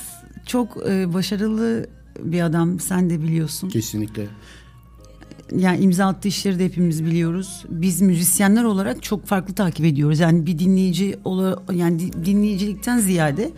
çok 0.47 0.77
e, 0.89 1.15
başarılı 1.15 1.87
bir 2.23 2.41
adam 2.41 2.81
sen 2.81 3.11
de 3.11 3.23
biliyorsun. 3.23 3.69
kesinlikle. 3.69 4.27
Yani 5.57 5.79
imza 5.81 6.07
attığı 6.07 6.29
işleri 6.29 6.59
de 6.59 6.65
hepimiz 6.65 7.05
biliyoruz. 7.05 7.65
Biz 7.69 8.01
müzisyenler 8.01 8.65
olarak 8.65 9.03
çok 9.03 9.27
farklı 9.27 9.55
takip 9.55 9.87
ediyoruz. 9.87 10.21
Yani 10.21 10.47
bir 10.47 10.59
dinleyici 10.59 11.19
yani 11.73 11.99
di- 11.99 12.25
dinleyicilikten 12.27 12.99
ziyade 12.99 13.51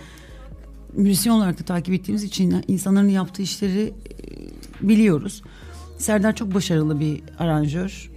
müzisyen 0.93 1.33
olarak 1.33 1.61
da 1.61 1.65
takip 1.65 1.95
ettiğimiz 1.95 2.25
için 2.25 2.65
insanların 2.69 3.09
yaptığı 3.09 3.43
işleri 3.43 3.83
e, 3.83 4.89
biliyoruz. 4.89 5.43
Serdar 5.99 6.37
çok 6.37 6.55
başarılı 6.55 7.01
bir 7.01 7.21
aranjör. 7.39 8.11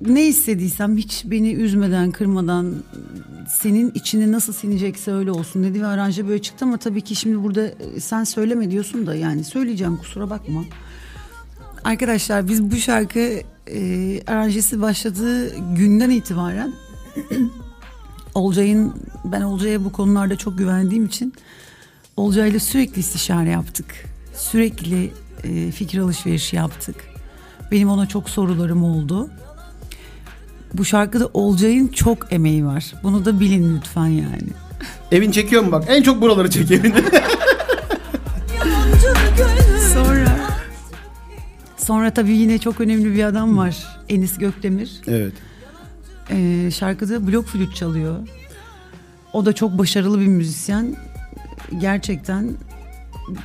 Ne 0.00 0.26
istediysem 0.26 0.96
hiç 0.96 1.22
beni 1.24 1.52
üzmeden, 1.52 2.10
kırmadan 2.10 2.74
senin 3.48 3.92
içine 3.94 4.32
nasıl 4.32 4.52
sinecekse 4.52 5.12
öyle 5.12 5.30
olsun 5.30 5.64
dedi 5.64 5.82
ve 5.82 5.86
aranje 5.86 6.28
böyle 6.28 6.42
çıktı 6.42 6.64
ama 6.64 6.76
tabii 6.76 7.00
ki 7.00 7.14
şimdi 7.14 7.42
burada 7.42 7.66
e, 7.66 8.00
sen 8.00 8.24
söyleme 8.24 8.70
diyorsun 8.70 9.06
da 9.06 9.14
yani 9.14 9.44
söyleyeceğim 9.44 9.96
kusura 9.96 10.30
bakma. 10.30 10.64
Arkadaşlar 11.84 12.48
biz 12.48 12.70
bu 12.70 12.76
şarkı 12.76 13.40
e, 13.66 14.20
aranjesi 14.26 14.80
başladığı 14.80 15.56
günden 15.76 16.10
itibaren 16.10 16.72
Olcay'ın 18.34 18.94
ben 19.24 19.40
Olcay'a 19.40 19.84
bu 19.84 19.92
konularda 19.92 20.36
çok 20.36 20.58
güvendiğim 20.58 21.04
için 21.04 21.34
Olcay'la 22.16 22.60
sürekli 22.60 23.00
istişare 23.00 23.50
yaptık. 23.50 23.86
Sürekli 24.34 25.12
e, 25.44 25.70
fikir 25.70 25.98
alışverişi 25.98 26.56
yaptık. 26.56 26.96
Benim 27.72 27.88
ona 27.90 28.06
çok 28.06 28.30
sorularım 28.30 28.84
oldu. 28.84 29.30
Bu 30.74 30.84
şarkıda 30.84 31.30
Olcay'ın 31.34 31.88
çok 31.88 32.32
emeği 32.32 32.66
var. 32.66 32.94
Bunu 33.02 33.24
da 33.24 33.40
bilin 33.40 33.76
lütfen 33.76 34.06
yani. 34.06 34.48
Evin 35.12 35.30
çekiyor 35.30 35.62
mu 35.62 35.72
bak? 35.72 35.84
En 35.88 36.02
çok 36.02 36.20
buraları 36.20 36.50
çekiyor 36.50 36.80
evin. 36.84 36.94
Sonra 39.94 40.36
sonra 41.76 42.14
tabii 42.14 42.32
yine 42.36 42.58
çok 42.58 42.80
önemli 42.80 43.14
bir 43.14 43.24
adam 43.24 43.58
var. 43.58 43.86
Enis 44.08 44.38
Gökdemir. 44.38 45.00
evet. 45.06 45.32
Ee, 46.32 46.70
şarkıda 46.70 47.26
blok 47.26 47.46
flüt 47.46 47.76
çalıyor. 47.76 48.16
O 49.32 49.46
da 49.46 49.52
çok 49.52 49.78
başarılı 49.78 50.20
bir 50.20 50.26
müzisyen. 50.26 50.96
Gerçekten 51.80 52.50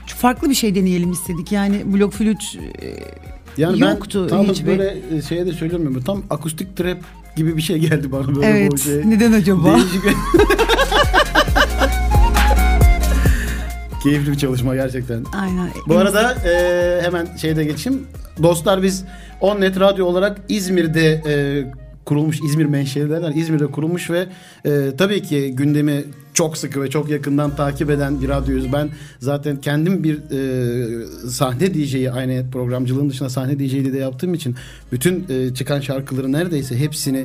farklı 0.05 0.49
bir 0.49 0.55
şey 0.55 0.75
deneyelim 0.75 1.11
istedik. 1.11 1.51
Yani 1.51 1.93
blok 1.93 2.13
flüt 2.13 2.57
e, 2.81 2.95
Yani 3.57 3.79
Yoktu 3.79 4.23
ben 4.23 4.29
tam 4.29 4.45
hiçbir- 4.45 4.67
böyle 4.67 4.97
e, 5.17 5.21
şeye 5.21 5.45
de 5.45 5.53
söylemiyorum. 5.53 6.01
Tam 6.03 6.23
akustik 6.29 6.77
trap 6.77 6.97
gibi 7.35 7.57
bir 7.57 7.61
şey 7.61 7.77
geldi 7.77 8.11
bana 8.11 8.27
böyle 8.27 8.39
bu 8.39 8.43
evet 8.43 8.79
şey. 8.79 9.09
neden 9.09 9.31
acaba? 9.31 9.75
Değişik. 9.75 10.01
Keyifli 14.03 14.31
bir 14.31 14.37
çalışma 14.37 14.75
gerçekten. 14.75 15.25
Aynen. 15.41 15.69
Bu 15.87 15.97
arada 15.97 16.33
e, 16.33 17.01
hemen 17.01 17.27
şeyde 17.41 17.63
geçeyim. 17.63 18.07
Dostlar 18.43 18.83
biz 18.83 19.03
Onnet 19.41 19.79
Radyo 19.79 20.05
olarak 20.05 20.37
İzmir'de 20.49 21.21
e, 21.27 21.33
kurulmuş 22.05 22.39
İzmir 22.41 22.65
menşeli 22.65 23.09
derler. 23.09 23.31
İzmir'de 23.35 23.67
kurulmuş 23.67 24.09
ve 24.09 24.27
e, 24.65 24.91
tabii 24.97 25.21
ki 25.21 25.51
gündemi 25.55 26.03
çok 26.33 26.57
sıkı 26.57 26.81
ve 26.81 26.89
çok 26.89 27.09
yakından 27.09 27.55
takip 27.55 27.89
eden 27.89 28.21
bir 28.21 28.29
radyoyuz. 28.29 28.73
Ben 28.73 28.89
zaten 29.19 29.61
kendim 29.61 30.03
bir 30.03 30.15
e, 30.15 31.29
sahne 31.29 31.73
DJ'yi 31.73 32.11
aynı 32.11 32.45
programcılığın 32.51 33.09
dışında 33.09 33.29
sahne 33.29 33.59
DJ'liği 33.59 33.93
de 33.93 33.97
yaptığım 33.97 34.33
için 34.33 34.55
bütün 34.91 35.25
e, 35.29 35.53
çıkan 35.53 35.79
şarkıları 35.79 36.31
neredeyse 36.31 36.79
hepsini 36.79 37.23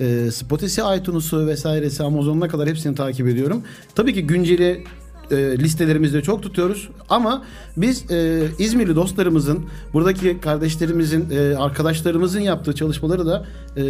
e, 0.00 0.30
Spotify, 0.30 0.80
iTunes'u 0.96 1.46
vesairesi 1.46 2.02
Amazon'una 2.02 2.48
kadar 2.48 2.68
hepsini 2.68 2.94
takip 2.94 3.28
ediyorum. 3.28 3.62
Tabii 3.94 4.14
ki 4.14 4.26
günceli 4.26 4.84
e, 5.32 5.58
listelerimizde 5.58 6.22
çok 6.22 6.42
tutuyoruz 6.42 6.88
ama 7.08 7.44
biz 7.76 8.10
e, 8.10 8.48
İzmirli 8.58 8.96
dostlarımızın 8.96 9.64
buradaki 9.92 10.40
kardeşlerimizin 10.40 11.30
e, 11.30 11.56
arkadaşlarımızın 11.56 12.40
yaptığı 12.40 12.74
çalışmaları 12.74 13.26
da 13.26 13.46
e, 13.76 13.82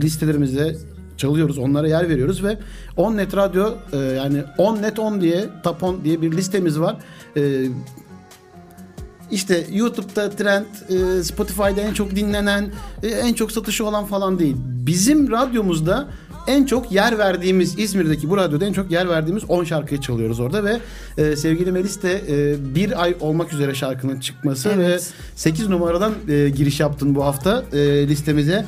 listelerimizde 0.00 0.76
çalıyoruz 1.16 1.58
onlara 1.58 1.88
yer 1.88 2.08
veriyoruz 2.08 2.44
ve 2.44 2.58
Onnet 2.96 3.36
Radyo 3.36 3.74
e, 3.92 3.96
yani 3.96 4.42
Onnet 4.58 4.98
10 4.98 5.20
diye 5.20 5.48
10 5.82 6.04
diye 6.04 6.22
bir 6.22 6.32
listemiz 6.32 6.80
var. 6.80 6.96
E, 7.36 7.66
işte 9.30 9.66
YouTube'da 9.72 10.30
trend, 10.30 10.64
e, 10.88 11.22
Spotify'da 11.22 11.80
en 11.80 11.94
çok 11.94 12.16
dinlenen, 12.16 12.70
e, 13.02 13.08
en 13.08 13.34
çok 13.34 13.52
satışı 13.52 13.86
olan 13.86 14.04
falan 14.04 14.38
değil. 14.38 14.56
Bizim 14.58 15.30
radyomuzda 15.30 16.08
en 16.50 16.64
çok 16.64 16.92
yer 16.92 17.18
verdiğimiz 17.18 17.78
İzmir'deki 17.78 18.30
bu 18.30 18.36
radyoda 18.36 18.66
en 18.66 18.72
çok 18.72 18.90
yer 18.90 19.08
verdiğimiz 19.08 19.44
10 19.50 19.64
şarkıyı 19.64 20.00
çalıyoruz 20.00 20.40
orada 20.40 20.64
ve 20.64 20.78
e, 21.18 21.36
sevgili 21.36 21.72
Melis 21.72 22.02
de 22.02 22.22
e, 22.28 22.74
bir 22.74 23.02
ay 23.02 23.16
olmak 23.20 23.52
üzere 23.52 23.74
şarkının 23.74 24.20
çıkması 24.20 24.68
Evet. 24.74 24.88
ve 24.88 24.98
8 25.36 25.68
numaradan 25.68 26.12
e, 26.28 26.48
giriş 26.48 26.80
yaptın 26.80 27.14
bu 27.14 27.24
hafta 27.24 27.64
e, 27.72 28.08
listemize. 28.08 28.64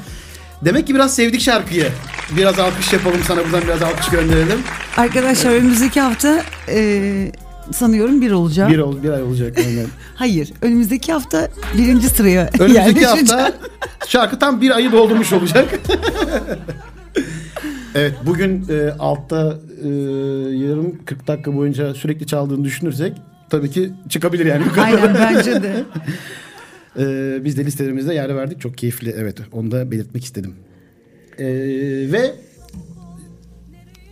Demek 0.64 0.86
ki 0.86 0.94
biraz 0.94 1.14
sevdik 1.14 1.40
şarkıyı. 1.40 1.88
Biraz 2.36 2.58
alkış 2.58 2.92
yapalım 2.92 3.20
sana 3.26 3.44
buradan 3.44 3.62
biraz 3.62 3.82
alkış 3.82 4.08
gönderelim. 4.08 4.58
Arkadaşlar 4.96 5.50
önümüzdeki 5.50 6.00
hafta 6.00 6.42
e, 6.68 7.32
sanıyorum 7.72 8.20
bir 8.20 8.30
olacak. 8.30 8.70
Bir, 8.70 8.78
ol, 8.78 9.02
bir 9.02 9.10
ay 9.10 9.22
olacak. 9.22 9.58
aynen. 9.58 9.86
Hayır 10.14 10.52
önümüzdeki 10.62 11.12
hafta 11.12 11.48
birinci 11.78 12.08
sıraya 12.08 12.50
Önümüzdeki 12.58 13.06
hafta 13.06 13.52
şarkı 14.08 14.38
tam 14.38 14.60
bir 14.60 14.70
ayı 14.70 14.92
doldurmuş 14.92 15.32
olacak. 15.32 15.68
evet 17.94 18.12
bugün 18.26 18.64
e, 18.68 18.90
altta 18.98 19.58
e, 19.84 19.88
yarım 20.56 21.04
40 21.04 21.26
dakika 21.26 21.54
boyunca 21.56 21.94
sürekli 21.94 22.26
çaldığını 22.26 22.64
düşünürsek 22.64 23.12
tabii 23.50 23.70
ki 23.70 23.90
çıkabilir 24.08 24.46
yani. 24.46 24.64
Aynen 24.80 25.14
bence 25.14 25.62
de. 25.62 25.84
E, 26.98 27.04
biz 27.44 27.56
de 27.58 27.64
listelerimizde 27.64 28.14
yer 28.14 28.36
verdik. 28.36 28.60
Çok 28.60 28.78
keyifli 28.78 29.10
evet 29.16 29.38
onu 29.52 29.70
da 29.70 29.90
belirtmek 29.90 30.24
istedim. 30.24 30.54
E, 31.38 31.44
ve 32.12 32.34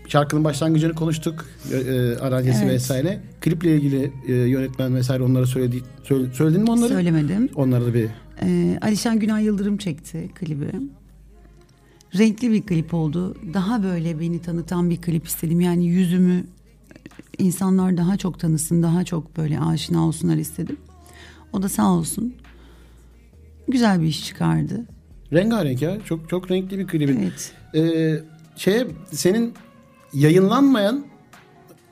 şarkının 0.08 0.44
başlangıcını 0.44 0.94
konuştuk. 0.94 1.46
E, 1.72 1.76
e, 1.76 2.16
aranjesi 2.16 2.62
Evet. 2.64 2.74
vesaire. 2.74 3.20
Kliple 3.40 3.74
ilgili 3.76 4.12
e, 4.28 4.32
yönetmen 4.32 4.94
vesaire 4.96 5.22
onlara 5.22 5.46
söyledi, 5.46 5.76
söyle- 6.04 6.32
söyledin 6.34 6.62
mi 6.62 6.70
onları? 6.70 6.88
Söylemedim. 6.88 7.48
Onlara 7.54 7.84
da 7.86 7.94
bir 7.94 8.06
Ee, 8.42 8.78
Alişan 8.82 9.18
Günay 9.18 9.44
Yıldırım 9.44 9.76
çekti 9.76 10.28
klibi. 10.34 10.66
Renkli 12.18 12.50
bir 12.50 12.62
klip 12.62 12.94
oldu. 12.94 13.36
Daha 13.54 13.82
böyle 13.82 14.20
beni 14.20 14.42
tanıtan 14.42 14.90
bir 14.90 15.00
klip 15.00 15.26
istedim. 15.26 15.60
Yani 15.60 15.86
yüzümü 15.86 16.44
insanlar 17.38 17.96
daha 17.96 18.16
çok 18.16 18.40
tanısın, 18.40 18.82
daha 18.82 19.04
çok 19.04 19.36
böyle 19.36 19.60
aşina 19.60 20.06
olsunlar 20.06 20.36
istedim. 20.36 20.76
O 21.52 21.62
da 21.62 21.68
sağ 21.68 21.92
olsun. 21.92 22.34
Güzel 23.68 24.00
bir 24.00 24.06
iş 24.06 24.24
çıkardı. 24.26 24.86
rengarenk 25.32 25.82
ya. 25.82 25.98
Çok 26.04 26.28
çok 26.28 26.50
renkli 26.50 26.78
bir 26.78 26.86
klibin. 26.86 27.20
Evet. 27.20 27.52
Ee, 27.74 28.20
şeye 28.56 28.86
senin 29.12 29.54
yayınlanmayan 30.12 31.04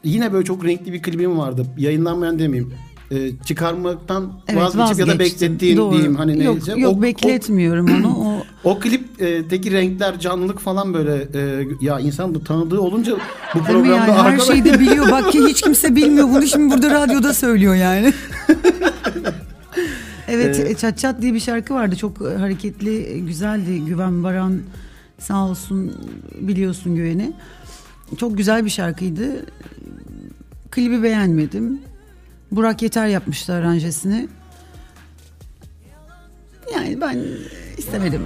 yine 0.04 0.32
böyle 0.32 0.44
çok 0.44 0.64
renkli 0.64 0.92
bir 0.92 1.02
klibin 1.02 1.38
vardı. 1.38 1.66
Yayınlanmayan 1.78 2.38
demeyeyim. 2.38 2.74
Ee, 3.10 3.30
çıkarmaktan 3.44 4.32
Evet, 4.48 4.60
vazgeçip 4.62 4.98
ya 4.98 5.06
da 5.06 5.10
vazgeçtim. 5.10 5.18
beklettiğin 5.18 5.76
Doğru. 5.76 5.92
diyeyim 5.92 6.14
hani 6.16 6.44
yok, 6.44 6.54
neyse. 6.54 6.80
Yok 6.80 6.98
O- 6.98 7.02
bekletmiyorum 7.02 7.86
onu. 7.94 8.16
O 8.64 8.68
O, 8.68 8.70
o 8.70 8.78
klipteki 8.80 9.72
renkler, 9.72 10.20
canlılık 10.20 10.58
falan 10.60 10.94
böyle 10.94 11.14
e, 11.34 11.66
ya 11.80 12.00
insan 12.00 12.34
bu 12.34 12.44
tanıdığı 12.44 12.80
olunca 12.80 13.12
bu 13.54 13.62
programda 13.64 13.96
yani 13.96 14.12
her 14.12 14.24
arkadaş- 14.32 14.46
şeyi 14.46 14.64
de 14.64 14.80
biliyor. 14.80 15.10
Bak 15.10 15.32
ki 15.32 15.40
hiç 15.48 15.60
kimse 15.62 15.96
bilmiyor. 15.96 16.28
Bunu 16.28 16.46
şimdi 16.46 16.74
burada 16.74 16.90
radyoda 16.90 17.34
söylüyor 17.34 17.74
yani. 17.74 18.12
evet 20.28 20.60
Ee, 20.60 20.74
Çat 20.74 20.98
Çat 20.98 21.22
diye 21.22 21.34
bir 21.34 21.40
şarkı 21.40 21.74
vardı. 21.74 21.96
Çok 21.96 22.20
hareketli, 22.20 23.20
güzeldi. 23.26 23.84
Güven 23.84 24.24
Baran 24.24 24.60
sağ 25.18 25.46
olsun 25.48 25.92
biliyorsun 26.40 26.96
Güven'i. 26.96 27.32
Çok 28.18 28.36
güzel 28.38 28.64
bir 28.64 28.70
şarkıydı. 28.70 29.46
Klibi 30.70 31.02
beğenmedim. 31.02 31.80
Burak 32.52 32.82
Yeter 32.82 33.06
yapmıştı 33.06 33.52
aranjesini. 33.52 34.28
Yani 36.74 37.00
ben 37.00 37.18
istemedim. 37.78 38.22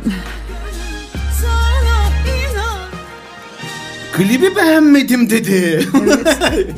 klibi 4.12 4.56
beğenmedim 4.56 5.30
dedi. 5.30 5.82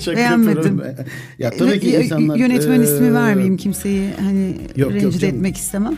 Şaka 0.01 0.17
Beğenmedim. 0.17 0.79
yapıyorum. 0.79 1.05
ya 1.39 1.51
tabii 1.51 1.81
ki 1.81 1.91
insanlar 1.97 2.37
Yönetmen 2.37 2.81
e, 2.81 2.85
ismi 2.85 3.15
vermeyeyim 3.15 3.57
kimseyi 3.57 4.11
hani 4.21 4.57
yok 4.77 4.93
rencide 4.93 5.19
canım. 5.19 5.35
etmek 5.37 5.57
istemem. 5.57 5.97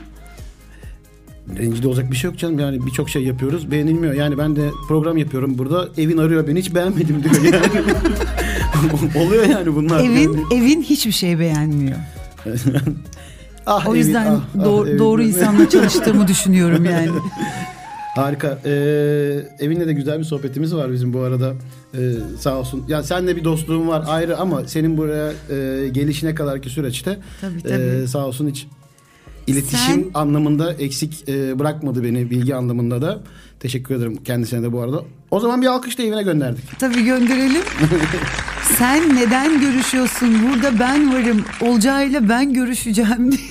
Rencide 1.58 1.88
olacak 1.88 2.10
bir 2.10 2.16
şey 2.16 2.30
yok 2.30 2.38
canım 2.38 2.58
yani 2.58 2.86
birçok 2.86 3.10
şey 3.10 3.22
yapıyoruz 3.24 3.70
beğenilmiyor 3.70 4.14
yani 4.14 4.38
ben 4.38 4.56
de 4.56 4.70
program 4.88 5.16
yapıyorum 5.16 5.58
burada 5.58 5.88
evin 5.98 6.16
arıyor 6.18 6.46
beni 6.46 6.58
hiç 6.58 6.74
beğenmedim 6.74 7.22
diyor 7.24 7.34
yani 7.44 7.52
oluyor 9.26 9.46
yani 9.46 9.74
bunlar 9.74 10.00
Evin 10.00 10.32
Yani. 10.32 10.40
evin 10.54 10.82
hiçbir 10.82 11.12
şey 11.12 11.38
beğenmiyor. 11.38 11.96
ah, 13.66 13.86
O 13.86 13.90
evin, 13.90 13.98
yüzden 13.98 14.26
ah, 14.26 14.40
ah, 14.60 14.64
doğ- 14.64 14.88
evin. 14.88 14.98
doğru 14.98 15.22
insanla 15.22 15.68
çalıştığımı 15.68 16.28
düşünüyorum 16.28 16.84
yani. 16.84 17.08
harika 18.16 18.58
ee, 18.64 18.70
evinle 19.58 19.86
de 19.86 19.92
güzel 19.92 20.18
bir 20.18 20.24
sohbetimiz 20.24 20.74
var 20.74 20.92
bizim 20.92 21.12
bu 21.12 21.20
arada 21.20 21.52
Ee, 21.94 21.98
sağ 22.40 22.56
olsun 22.58 22.84
ya 22.88 23.02
seninle 23.02 23.36
bir 23.36 23.44
dostluğum 23.44 23.88
var 23.88 24.04
ayrı 24.08 24.38
ama 24.38 24.64
senin 24.64 24.96
buraya 24.96 25.32
e, 25.50 25.88
gelişine 25.88 26.34
kadarki 26.34 26.70
süreçte 26.70 27.18
Tabii, 27.40 27.58
e, 27.58 27.62
tabii. 27.62 28.08
sağ 28.08 28.26
olsun 28.26 28.48
hiç 28.48 28.66
iletişim 29.46 29.78
Sen- 30.04 30.10
anlamında 30.14 30.72
eksik 30.72 31.28
e, 31.28 31.58
bırakmadı 31.58 32.04
beni 32.04 32.30
bilgi 32.30 32.54
anlamında 32.54 33.02
da 33.02 33.20
teşekkür 33.60 33.94
ederim 33.94 34.16
kendisine 34.24 34.62
de 34.62 34.72
bu 34.72 34.80
arada 34.80 35.02
o 35.30 35.40
zaman 35.40 35.62
bir 35.62 35.66
alkış 35.66 35.98
da 35.98 36.02
evine 36.02 36.22
gönderdik 36.22 36.78
Tabii 36.78 37.04
gönderelim. 37.04 37.62
Sen 38.74 39.16
neden 39.16 39.60
görüşüyorsun? 39.60 40.36
Burada 40.42 40.78
ben 40.78 41.12
varım. 41.14 41.44
Olcayla 41.60 42.28
ben 42.28 42.52
görüşeceğim 42.52 43.32
diye. 43.32 43.40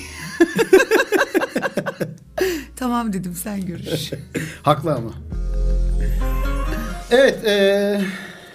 Tamam 2.76 3.12
dedim 3.12 3.34
sen 3.42 3.66
görüş. 3.66 4.10
Haklı 4.62 4.94
ama. 4.94 5.10
Evet, 7.10 7.44
e, 7.44 8.00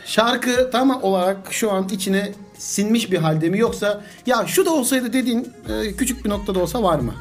şarkı 0.06 0.70
tam 0.72 1.04
olarak 1.04 1.54
şu 1.54 1.72
an 1.72 1.90
içine 1.90 2.32
sinmiş 2.58 3.12
bir 3.12 3.18
halde 3.18 3.50
mi 3.50 3.60
yoksa 3.60 4.04
ya 4.26 4.48
şu 4.48 4.66
da 4.66 4.74
olsaydı 4.74 5.14
dediğin 5.14 5.48
e, 5.70 5.96
küçük 5.96 6.26
bir 6.26 6.30
noktada 6.30 6.60
olsa 6.60 6.84
var 6.84 7.00
mı? 7.00 7.14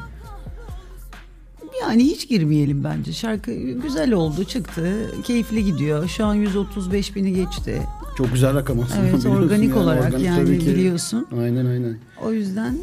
Yani 1.81 2.03
hiç 2.03 2.29
girmeyelim 2.29 2.83
bence. 2.83 3.13
Şarkı 3.13 3.53
güzel 3.53 4.13
oldu, 4.13 4.43
çıktı. 4.43 5.11
Keyifli 5.23 5.65
gidiyor. 5.65 6.07
Şu 6.07 6.25
an 6.25 6.33
135 6.33 7.15
bini 7.15 7.33
geçti. 7.33 7.81
Çok 8.17 8.33
güzel 8.33 8.55
rakam 8.55 8.79
aslında. 8.79 9.07
Evet, 9.07 9.25
organik 9.25 9.77
olarak 9.77 10.03
Organik 10.03 10.25
yani 10.25 10.49
biliyorsun. 10.49 11.27
Aynen 11.41 11.65
aynen. 11.65 11.97
O 12.25 12.31
yüzden 12.31 12.77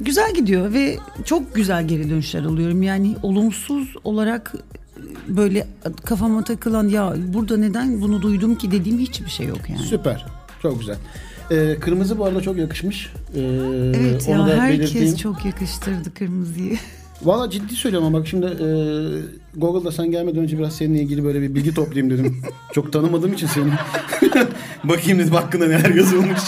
güzel 0.00 0.34
gidiyor 0.34 0.72
ve 0.72 0.98
çok 1.24 1.54
güzel 1.54 1.88
geri 1.88 2.10
dönüşler 2.10 2.42
alıyorum. 2.44 2.82
Yani 2.82 3.16
olumsuz 3.22 3.94
olarak 4.04 4.54
böyle 5.28 5.66
kafama 6.04 6.44
takılan 6.44 6.88
ya 6.88 7.14
burada 7.34 7.56
neden 7.56 8.00
bunu 8.00 8.22
duydum 8.22 8.54
ki 8.54 8.70
dediğim 8.70 8.98
hiçbir 8.98 9.30
şey 9.30 9.46
yok 9.46 9.70
yani. 9.70 9.82
Süper. 9.82 10.26
Çok 10.62 10.78
güzel. 10.80 10.96
E, 11.50 11.76
kırmızı 11.80 12.18
bu 12.18 12.24
arada 12.24 12.40
çok 12.40 12.56
yakışmış. 12.56 13.12
E, 13.34 13.40
Evet 13.96 14.24
onu 14.28 14.38
ya 14.50 14.56
da 14.56 14.62
herkes 14.62 14.80
belirteyim. 14.94 15.16
çok 15.16 15.44
yakıştırdı 15.44 16.14
kırmızıyı. 16.14 16.76
Valla 17.22 17.50
ciddi 17.50 17.74
söylüyorum 17.74 18.06
ama 18.06 18.18
bak 18.18 18.26
şimdi 18.26 18.46
e, 18.46 18.68
Google'da 19.56 19.92
sen 19.92 20.10
gelmeden 20.10 20.42
önce 20.42 20.58
biraz 20.58 20.76
seninle 20.76 21.00
ilgili 21.00 21.24
böyle 21.24 21.42
bir 21.42 21.54
bilgi 21.54 21.74
toplayayım 21.74 22.10
dedim. 22.10 22.42
Çok 22.72 22.92
tanımadığım 22.92 23.32
için 23.32 23.46
seni. 23.46 23.72
Bakayım 24.84 25.18
dedim 25.18 25.34
hakkında 25.34 25.66
neler 25.66 25.94
yazılmış. 25.94 26.40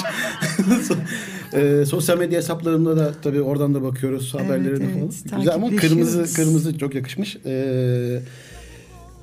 e, 1.52 1.84
sosyal 1.86 2.18
medya 2.18 2.38
hesaplarında 2.38 2.96
da 2.96 3.12
tabii 3.22 3.42
oradan 3.42 3.74
da 3.74 3.82
bakıyoruz 3.82 4.34
haberlerine 4.34 4.84
evet, 4.84 5.30
falan. 5.30 5.40
Güzel 5.40 5.54
ama 5.54 5.76
kırmızı 5.76 6.34
kırmızı 6.34 6.78
çok 6.78 6.94
yakışmış. 6.94 7.36
E, 7.46 8.22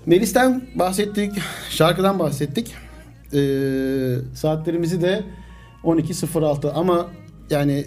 Melis'ten 0.05 0.62
bahsettik, 0.75 1.31
şarkıdan 1.69 2.19
bahsettik. 2.19 2.73
E, 3.34 3.39
saatlerimizi 4.34 5.01
de 5.01 5.23
12.06 5.84 6.71
ama 6.71 7.08
yani 7.49 7.86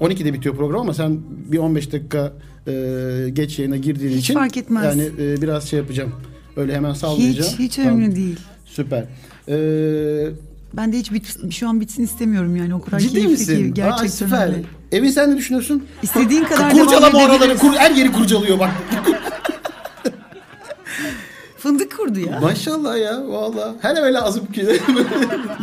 12'de 0.00 0.32
bitiyor 0.32 0.56
program 0.56 0.80
ama 0.80 0.94
sen 0.94 1.20
bir 1.52 1.58
15 1.58 1.92
dakika 1.92 2.32
e, 2.66 2.72
geç 3.32 3.58
yayına 3.58 3.76
girdiğin 3.76 4.18
için 4.18 4.34
fark 4.34 4.56
etmez. 4.56 4.84
yani 4.84 5.10
e, 5.18 5.42
biraz 5.42 5.68
şey 5.68 5.78
yapacağım. 5.78 6.12
Öyle 6.56 6.74
hemen 6.74 6.92
sallayacağım. 6.94 7.50
Hiç 7.52 7.58
hiç 7.58 7.76
Tamam, 7.76 7.98
önemli 8.00 8.16
değil. 8.16 8.36
Süper. 8.64 9.04
E, 9.48 9.54
Ben 10.76 10.92
de 10.92 10.98
hiç 10.98 11.12
bit, 11.12 11.52
şu 11.52 11.68
an 11.68 11.80
bitsin 11.80 12.02
istemiyorum 12.04 12.56
yani 12.56 12.74
o 12.74 12.80
kadar 12.80 12.98
ciddi 13.00 13.12
keyifli 13.12 13.30
misin? 13.30 13.72
ki 13.72 13.84
Aa, 13.84 13.88
gerçekten 13.88 14.08
süper. 14.26 14.46
öyle. 14.46 14.62
Emin 14.92 15.10
sen 15.10 15.30
ne 15.30 15.36
düşünüyorsun? 15.36 15.84
İstediğin 16.02 16.44
kadar 16.44 16.74
devam 16.74 16.86
Kurcalama 16.86 17.18
oraları. 17.18 17.36
edebiliriz. 17.36 17.60
Kur, 17.60 17.72
her 17.76 17.90
yeri 17.90 18.12
kurcalıyor 18.12 18.58
bak. 18.58 18.70
Fındık 21.58 21.96
kurdu 21.96 22.18
ya. 22.20 22.40
Maşallah 22.40 22.98
ya 22.98 23.28
valla. 23.28 23.74
Her 23.82 23.96
eve 23.96 24.12
lazım 24.12 24.46
ki. 24.52 24.66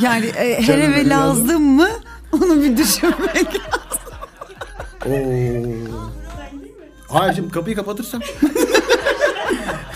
Yani 0.01 0.25
e, 0.25 0.61
her 0.61 0.77
eve 0.79 1.09
lazım 1.09 1.63
mı? 1.63 1.87
Onu 2.31 2.63
bir 2.63 2.77
düşünmek. 2.77 3.47
Oo. 5.05 5.78
Hayır 7.09 7.33
şimdi 7.33 7.51
kapıyı 7.51 7.75
kapatırsam. 7.75 8.21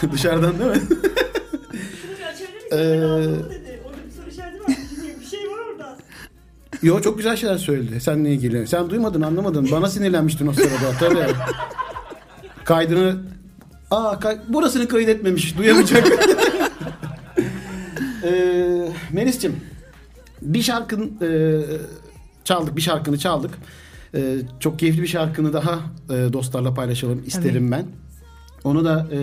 Dışarıdan 0.13 0.59
değil 0.59 0.71
mi? 0.71 0.81
Şunu. 5.31 5.87
Yo 6.83 7.01
çok 7.01 7.17
güzel 7.17 7.35
şeyler 7.35 7.57
söyledi 7.57 8.01
seninle 8.01 8.33
ilgili. 8.33 8.67
Sen 8.67 8.89
duymadın 8.89 9.21
anlamadın. 9.21 9.71
Bana 9.71 9.89
sinirlenmiştin 9.89 10.47
o 10.47 10.53
sırada 10.53 10.97
tabii. 10.99 11.33
Kaydını... 12.63 13.15
Aa 13.91 14.19
kay... 14.19 14.37
burasını 14.47 14.87
kaydetmemiş. 14.87 15.57
Duyamayacak. 15.57 16.07
ee, 18.23 18.89
Melis'cim 19.11 19.61
bir 20.41 20.61
şarkın 20.61 21.17
e, 21.21 21.59
çaldık. 22.43 22.75
Bir 22.75 22.81
şarkını 22.81 23.19
çaldık. 23.19 23.51
E, 24.15 24.37
çok 24.59 24.79
keyifli 24.79 25.01
bir 25.01 25.07
şarkını 25.07 25.53
daha 25.53 25.79
e, 26.09 26.33
dostlarla 26.33 26.73
paylaşalım 26.73 27.23
isterim 27.25 27.71
ben. 27.71 27.85
Onu 28.63 28.85
da 28.85 29.07
e, 29.11 29.17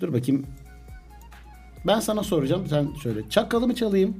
dur 0.00 0.12
bakayım. 0.12 0.46
Ben 1.86 2.00
sana 2.00 2.22
soracağım. 2.22 2.62
Sen 2.68 2.88
söyle. 3.02 3.20
Çakalı 3.30 3.66
mı 3.66 3.74
çalayım? 3.74 4.16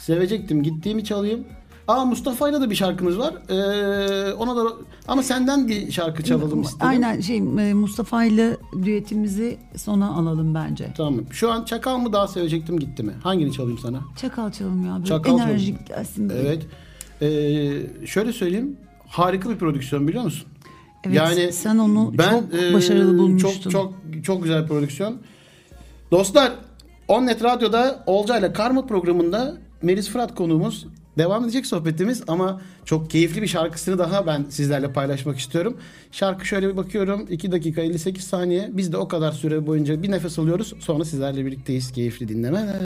Sevecektim. 0.00 0.62
Gittiğimi 0.62 1.04
çalayım. 1.04 1.44
Aa 1.88 2.04
Mustafa'yla 2.04 2.60
da 2.60 2.70
bir 2.70 2.74
şarkımız 2.74 3.18
var. 3.18 3.34
Ee, 3.48 4.32
ona 4.32 4.56
da 4.56 4.72
ama 5.08 5.22
senden 5.22 5.68
bir 5.68 5.90
şarkı 5.92 6.22
çalalım 6.24 6.62
istedim. 6.62 6.86
Aynen 6.86 7.20
şey 7.20 7.36
e, 7.36 7.74
Mustafa 7.74 8.24
ile 8.24 8.56
düetimizi 8.84 9.58
sona 9.76 10.08
alalım 10.10 10.54
bence. 10.54 10.92
Tamam. 10.96 11.20
Şu 11.30 11.52
an 11.52 11.64
Çakal 11.64 11.98
mı 11.98 12.12
daha 12.12 12.28
sevecektim 12.28 12.78
gitti 12.78 13.02
mi? 13.02 13.12
Hangini 13.22 13.52
çalayım 13.52 13.78
sana? 13.78 14.00
Çakal 14.16 14.52
çalalım 14.52 14.86
ya. 14.86 14.94
Böyle 14.94 15.04
Çakal 15.04 15.30
çalalım. 15.30 15.48
enerjik 15.50 15.86
gelsin. 15.86 16.28
diye. 16.30 16.40
Evet. 16.40 16.66
Ee, 17.22 17.26
şöyle 18.06 18.32
söyleyeyim. 18.32 18.76
Harika 19.06 19.50
bir 19.50 19.56
prodüksiyon 19.56 20.08
biliyor 20.08 20.24
musun? 20.24 20.48
Evet, 21.38 21.54
sen 21.54 21.78
onu 21.78 22.12
çok 22.30 22.54
e, 22.62 22.74
başarılı 22.74 23.18
bulmuştun. 23.18 23.70
Çok 23.70 23.72
çok 23.72 23.94
çok 24.24 24.42
güzel 24.42 24.62
bir 24.62 24.68
prodüksiyon. 24.68 25.16
Dostlar, 26.10 26.52
Onnet 27.08 27.44
Radyo'da 27.44 28.02
Olca 28.06 28.38
ile 28.38 28.52
Karma 28.52 28.86
programında 28.86 29.56
Melis 29.82 30.08
Fırat 30.08 30.34
konuğumuz. 30.34 30.86
Devam 31.18 31.44
edecek 31.44 31.66
sohbetimiz 31.66 32.22
ama 32.28 32.60
çok 32.84 33.10
keyifli 33.10 33.42
bir 33.42 33.46
şarkısını 33.46 33.98
daha 33.98 34.26
ben 34.26 34.44
sizlerle 34.48 34.92
paylaşmak 34.92 35.38
istiyorum. 35.38 35.76
Şarkı 36.12 36.46
şöyle 36.46 36.68
bir 36.68 36.76
bakıyorum. 36.76 37.26
2 37.30 37.52
dakika 37.52 37.80
58 37.80 38.24
saniye. 38.24 38.70
Biz 38.72 38.92
de 38.92 38.96
o 38.96 39.08
kadar 39.08 39.32
süre 39.32 39.66
boyunca 39.66 40.02
bir 40.02 40.10
nefes 40.10 40.38
alıyoruz. 40.38 40.74
Sonra 40.80 41.04
sizlerle 41.04 41.46
birlikteyiz. 41.46 41.92
Keyifli 41.92 42.28
dinlemeler. 42.28 42.76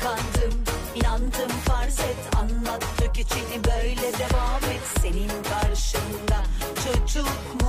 Kandım 0.00 0.58
inandım 0.94 1.58
farz 1.64 1.98
et. 2.00 2.16
Anlat 2.36 2.84
dök 3.00 3.18
içini 3.18 3.64
böyle 3.64 4.12
devam 4.18 4.64
et. 4.74 4.82
Senin 5.02 5.30
karşında 5.42 6.42
çocuk 6.84 7.62
mu 7.62 7.65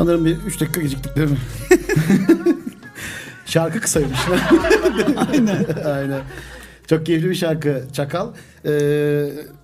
Sanırım 0.00 0.24
bir 0.24 0.36
3 0.36 0.60
dakika 0.60 0.80
geciktik 0.80 1.16
değil 1.16 1.30
mi? 1.30 1.36
şarkı 3.46 3.80
kısaymış. 3.80 4.18
Aynen. 5.32 5.66
Aynen. 5.84 6.20
Çok 6.86 7.06
keyifli 7.06 7.30
bir 7.30 7.34
şarkı 7.34 7.82
Çakal. 7.92 8.28
Ee, 8.64 8.68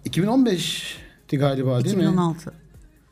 2015'ti 0.08 1.38
galiba 1.38 1.84
değil 1.84 1.96
mi? 1.96 2.02
2016. 2.02 2.52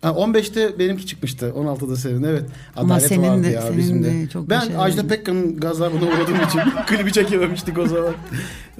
Ha, 0.02 0.08
15'te 0.08 0.78
benimki 0.78 1.06
çıkmıştı. 1.06 1.46
16'da 1.46 1.96
senin 1.96 2.22
evet. 2.22 2.44
Ama 2.76 2.94
Adalet 2.94 3.08
senin 3.08 3.28
vardı 3.28 3.44
de- 3.44 3.50
ya 3.50 3.62
senin 3.62 3.78
bizim 3.78 4.04
de 4.04 4.28
çok 4.28 4.50
Ben 4.50 4.60
başarılı. 4.60 4.80
Ajda 4.82 5.06
Pekkan'ın 5.06 5.56
gazlarına 5.60 5.96
uğradığım 6.06 6.48
için 6.48 6.60
klibi 6.87 7.12
çekememiştik 7.12 7.78
o 7.78 7.87
zaman. 7.87 8.14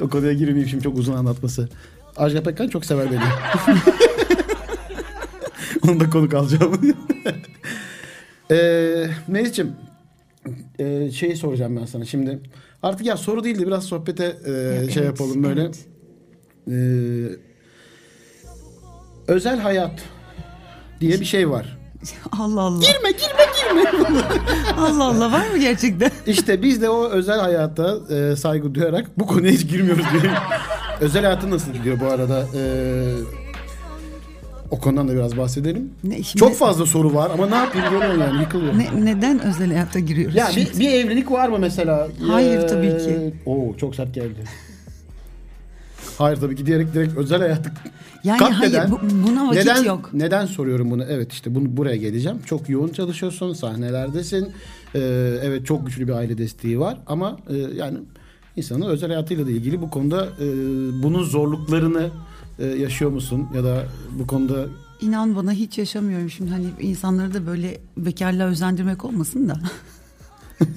o 0.01 0.09
konuya 0.09 0.33
girmeyeyim 0.33 0.69
şimdi 0.69 0.85
çok 0.85 0.99
uzun 0.99 1.15
anlatması. 1.15 1.69
Ajda 2.17 2.43
Pekkan 2.43 2.69
çok 2.69 2.85
sever 2.85 3.07
beni. 3.11 3.21
Onu 5.91 6.01
da 6.01 6.11
konuk 6.11 6.35
alacağım. 6.35 6.81
Ee, 8.51 9.07
Melis'ciğim 9.29 9.73
e, 10.79 11.11
şeyi 11.11 11.37
soracağım 11.37 11.77
ben 11.81 11.87
sana 11.87 12.05
şimdi. 12.05 12.41
Artık 12.83 13.07
ya 13.07 13.17
soru 13.17 13.45
değildi 13.45 13.67
biraz 13.67 13.85
sohbete 13.85 14.25
e, 14.25 14.51
Evet, 14.51 14.91
şey 14.91 15.05
yapalım 15.05 15.43
böyle. 15.43 15.61
evet. 15.61 15.79
Ee, 16.71 16.75
özel 19.29 19.59
hayat 19.59 20.03
diye 21.01 21.21
bir 21.21 21.25
şey 21.25 21.51
var. 21.51 21.79
Allah 22.33 22.61
Allah. 22.61 22.81
Girme 22.81 23.11
girme 23.11 23.45
girme. 23.61 24.09
Allah 24.79 25.05
Allah 25.05 25.33
var 25.33 25.51
mı 25.51 25.59
gerçekten? 25.59 26.11
İşte 26.27 26.63
biz 26.63 26.83
de 26.83 26.89
o 26.89 27.09
özel 27.09 27.41
hayata 27.41 27.99
e, 28.15 28.37
saygı 28.37 28.75
duyarak 28.75 29.19
bu 29.19 29.27
konuya 29.27 29.53
hiç 29.53 29.69
girmiyoruz 29.69 30.05
diye. 30.23 30.33
özel 31.01 31.25
hayatın 31.25 31.51
nasıl 31.51 31.73
gidiyor 31.73 32.01
bu 32.01 32.07
arada? 32.07 32.47
Ee, 32.55 33.15
o 34.71 34.79
konudan 34.79 35.09
da 35.09 35.13
biraz 35.15 35.37
bahsedelim. 35.37 35.91
Ne, 36.05 36.23
şimdi- 36.23 36.39
Çok 36.41 36.57
fazla 36.57 36.87
soru 36.87 37.15
var 37.15 37.31
ama 37.35 37.47
ne 37.47 37.55
yapayım 37.55 37.91
görüyorsun 37.91 38.21
yani 38.21 38.41
yıkılıyor. 38.43 38.79
Ne, 38.79 39.05
neden 39.05 39.41
özel 39.43 39.69
hayata 39.73 39.99
giriyoruz? 39.99 40.37
Ya 40.37 40.47
şimdi? 40.47 40.71
bir, 40.75 40.79
bir 40.81 40.91
evlilik 40.93 41.31
var 41.31 41.49
mı 41.49 41.59
mesela? 41.59 42.09
Hayır, 42.27 42.59
Ee, 42.59 42.67
tabii 42.67 42.89
ki. 42.99 43.35
Oo 43.47 43.77
çok 43.77 43.95
sert 43.95 44.15
geldi. 44.15 44.45
Hayır 46.19 46.37
tabii 46.37 46.57
ki 46.57 46.67
diyerek 46.67 46.95
direkt 46.95 47.17
özel 47.17 47.39
hayatı 47.41 47.73
yani 48.25 48.39
katleden- 48.39 48.79
hayır 48.79 48.91
bu- 48.91 49.27
buna 49.29 49.49
vakit 49.49 49.61
neden, 49.67 49.83
yok. 49.85 50.11
Neden 50.13 50.47
soruyorum 50.47 50.91
bunu? 50.91 51.05
Evet 51.05 51.33
işte 51.33 51.55
bunu 51.55 51.77
buraya 51.77 51.97
geleceğim. 51.97 52.39
Çok 52.47 52.69
yoğun 52.69 52.89
çalışıyorsun, 52.89 53.53
sahnelerdesin. 53.53 54.45
Ee, 54.95 54.99
evet 55.43 55.67
çok 55.67 55.87
güçlü 55.87 56.09
bir 56.09 56.13
aile 56.13 56.39
desteği 56.39 56.81
var 56.81 56.99
ama 57.07 57.37
e, 57.51 57.57
yani 57.57 57.99
insanın 58.57 58.87
özel 58.87 59.09
hayatıyla 59.11 59.47
da 59.47 59.51
ilgili 59.51 59.83
bu 59.83 59.91
konuda 59.91 60.25
e, 60.41 60.45
bunun 61.03 61.23
zorluklarını 61.23 62.11
e, 62.59 62.67
yaşıyor 62.67 63.11
musun 63.11 63.49
ya 63.55 63.65
da 63.65 63.87
bu 64.19 64.27
konuda 64.27 64.67
İnan 65.01 65.37
bana 65.37 65.53
hiç 65.53 65.79
yaşamıyorum 65.79 66.31
şimdi 66.31 66.51
hani 66.51 66.67
insanları 66.81 67.35
da 67.35 67.47
böyle 67.47 67.81
bekarlığa 67.97 68.47
özendirmek 68.47 69.05
olmasın 69.05 69.49
da. 69.49 69.57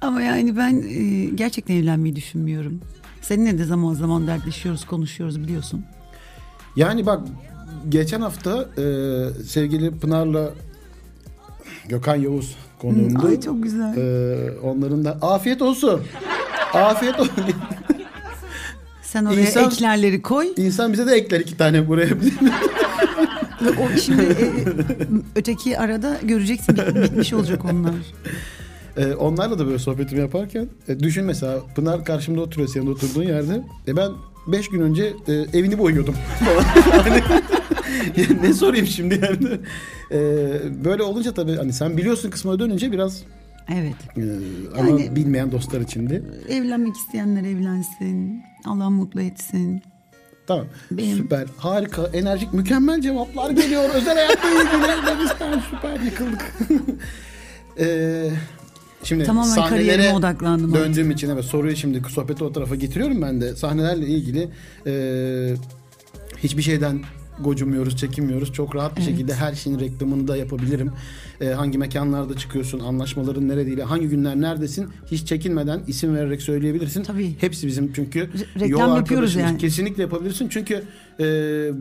Ama 0.00 0.22
yani 0.22 0.56
ben 0.56 0.82
e, 0.88 1.24
gerçekten 1.34 1.74
evlenmeyi 1.74 2.16
düşünmüyorum. 2.16 2.80
Seninle 3.22 3.58
de 3.58 3.64
zaman 3.64 3.94
zaman 3.94 4.26
dertleşiyoruz, 4.26 4.86
konuşuyoruz 4.86 5.40
biliyorsun. 5.40 5.84
yani 6.76 7.06
bak 7.06 7.22
geçen 7.88 8.20
hafta 8.20 8.68
e, 8.78 8.84
sevgili 9.44 9.98
Pınar'la 9.98 10.50
Gökhan 11.88 12.16
Yavuz 12.16 12.56
konuğumdu. 12.78 13.26
Ay 13.26 13.40
çok 13.40 13.62
güzel. 13.62 13.96
Ee, 13.96 14.50
onların 14.62 15.04
da 15.04 15.10
afiyet 15.12 15.62
olsun. 15.62 16.00
Afiyet 16.74 17.20
olsun. 17.20 17.32
Sen 19.12 19.24
oraya 19.24 19.40
insan- 19.40 19.66
eklerleri 19.66 20.22
koy. 20.22 20.46
İnsan 20.56 20.92
bize 20.92 21.06
de 21.06 21.12
ekler 21.14 21.40
iki 21.40 21.56
tane 21.56 21.88
buraya. 21.88 22.08
O 23.80 23.98
şimdi 23.98 24.22
e, 24.22 24.46
öteki 25.36 25.78
arada 25.78 26.18
göreceksin 26.22 26.76
bit- 26.76 26.94
bitmiş 27.02 27.32
olacak 27.32 27.64
onlar. 27.64 27.94
Ee, 28.96 29.14
onlarla 29.14 29.58
da 29.58 29.66
böyle 29.66 29.78
sohbetimi 29.78 30.20
yaparken 30.20 30.68
e, 30.88 31.00
düşün 31.00 31.24
mesela 31.24 31.58
Pınar 31.76 32.04
karşımda 32.04 32.40
oturuyor 32.40 32.68
senin 32.68 32.86
oturduğun 32.86 33.22
yerde. 33.22 33.62
E 33.88 33.96
ben 33.96 34.10
beş 34.46 34.68
gün 34.68 34.80
önce 34.80 35.12
e, 35.28 35.32
evini 35.32 35.78
boyuyordum. 35.78 36.14
Hani, 36.90 37.22
ne 38.42 38.52
sorayım 38.52 38.86
şimdi 38.86 39.14
yani. 39.24 39.58
E, 40.12 40.18
böyle 40.84 41.02
olunca 41.02 41.34
tabii 41.34 41.56
hani 41.56 41.72
sen 41.72 41.96
biliyorsun 41.96 42.30
kısmına 42.30 42.58
dönünce 42.58 42.92
biraz 42.92 43.22
Evet. 43.74 43.94
e, 44.16 44.22
ama 44.78 44.88
Yani- 44.88 45.16
bilmeyen 45.16 45.52
dostlar 45.52 45.80
için 45.80 46.10
de. 46.10 46.22
Evlenmek 46.48 46.96
isteyenler 46.96 47.40
evlensin. 47.42 48.42
Allah 48.64 48.90
mutlu 48.90 49.20
etsin. 49.20 49.82
Tamam. 50.46 50.66
Benim- 50.90 51.16
Süper. 51.16 51.46
Harika. 51.56 52.06
Enerjik. 52.12 52.52
Mükemmel 52.52 53.00
cevaplar 53.00 53.50
geliyor. 53.50 53.90
Özel 53.94 54.14
hayatla 54.14 54.48
ilgili. 54.50 55.22
Bizden 55.24 55.60
süper 55.70 56.00
yıkıldık. 56.00 56.54
Ee, 57.80 58.30
şimdi 59.04 59.24
Tamamen 59.24 59.54
sahnelere 59.54 60.12
odaklandım 60.12 60.72
artık. 60.72 60.86
Döndüğüm 60.86 61.10
için 61.10 61.30
evet 61.30 61.44
soruyu 61.44 61.76
şimdi 61.76 62.02
sohbeti 62.10 62.44
o 62.44 62.52
tarafa 62.52 62.74
getiriyorum 62.74 63.22
ben 63.22 63.40
de. 63.40 63.56
Sahnelerle 63.56 64.06
ilgili 64.06 64.48
e, 64.86 64.92
hiçbir 66.38 66.62
şeyden 66.62 67.00
gocunmuyoruz, 67.44 67.96
çekinmiyoruz. 67.96 68.52
Çok 68.52 68.74
rahat 68.76 68.96
bir 68.96 69.02
Evet. 69.02 69.10
şekilde 69.10 69.34
her 69.34 69.54
şeyin 69.54 69.78
reklamını 69.80 70.28
da 70.28 70.36
yapabilirim. 70.36 70.92
E, 71.40 71.46
hangi 71.48 71.78
mekanlarda 71.78 72.36
çıkıyorsun, 72.36 72.80
anlaşmaların 72.80 73.48
nerediyle, 73.48 73.82
hangi 73.82 74.08
günler 74.08 74.36
neredesin 74.40 74.88
hiç 75.10 75.26
çekinmeden 75.28 75.80
isim 75.86 76.14
vererek 76.14 76.42
söyleyebilirsin. 76.42 77.02
Tabii. 77.02 77.36
Hepsi 77.40 77.66
bizim 77.66 77.92
çünkü 77.92 78.18
Re- 78.18 78.60
reklam 78.60 78.70
yol 78.90 78.96
yapıyoruz 78.96 79.34
yani. 79.34 79.58
Kesinlikle 79.58 80.02
yapabilirsin 80.02 80.48
çünkü 80.48 80.82
e, 81.20 81.24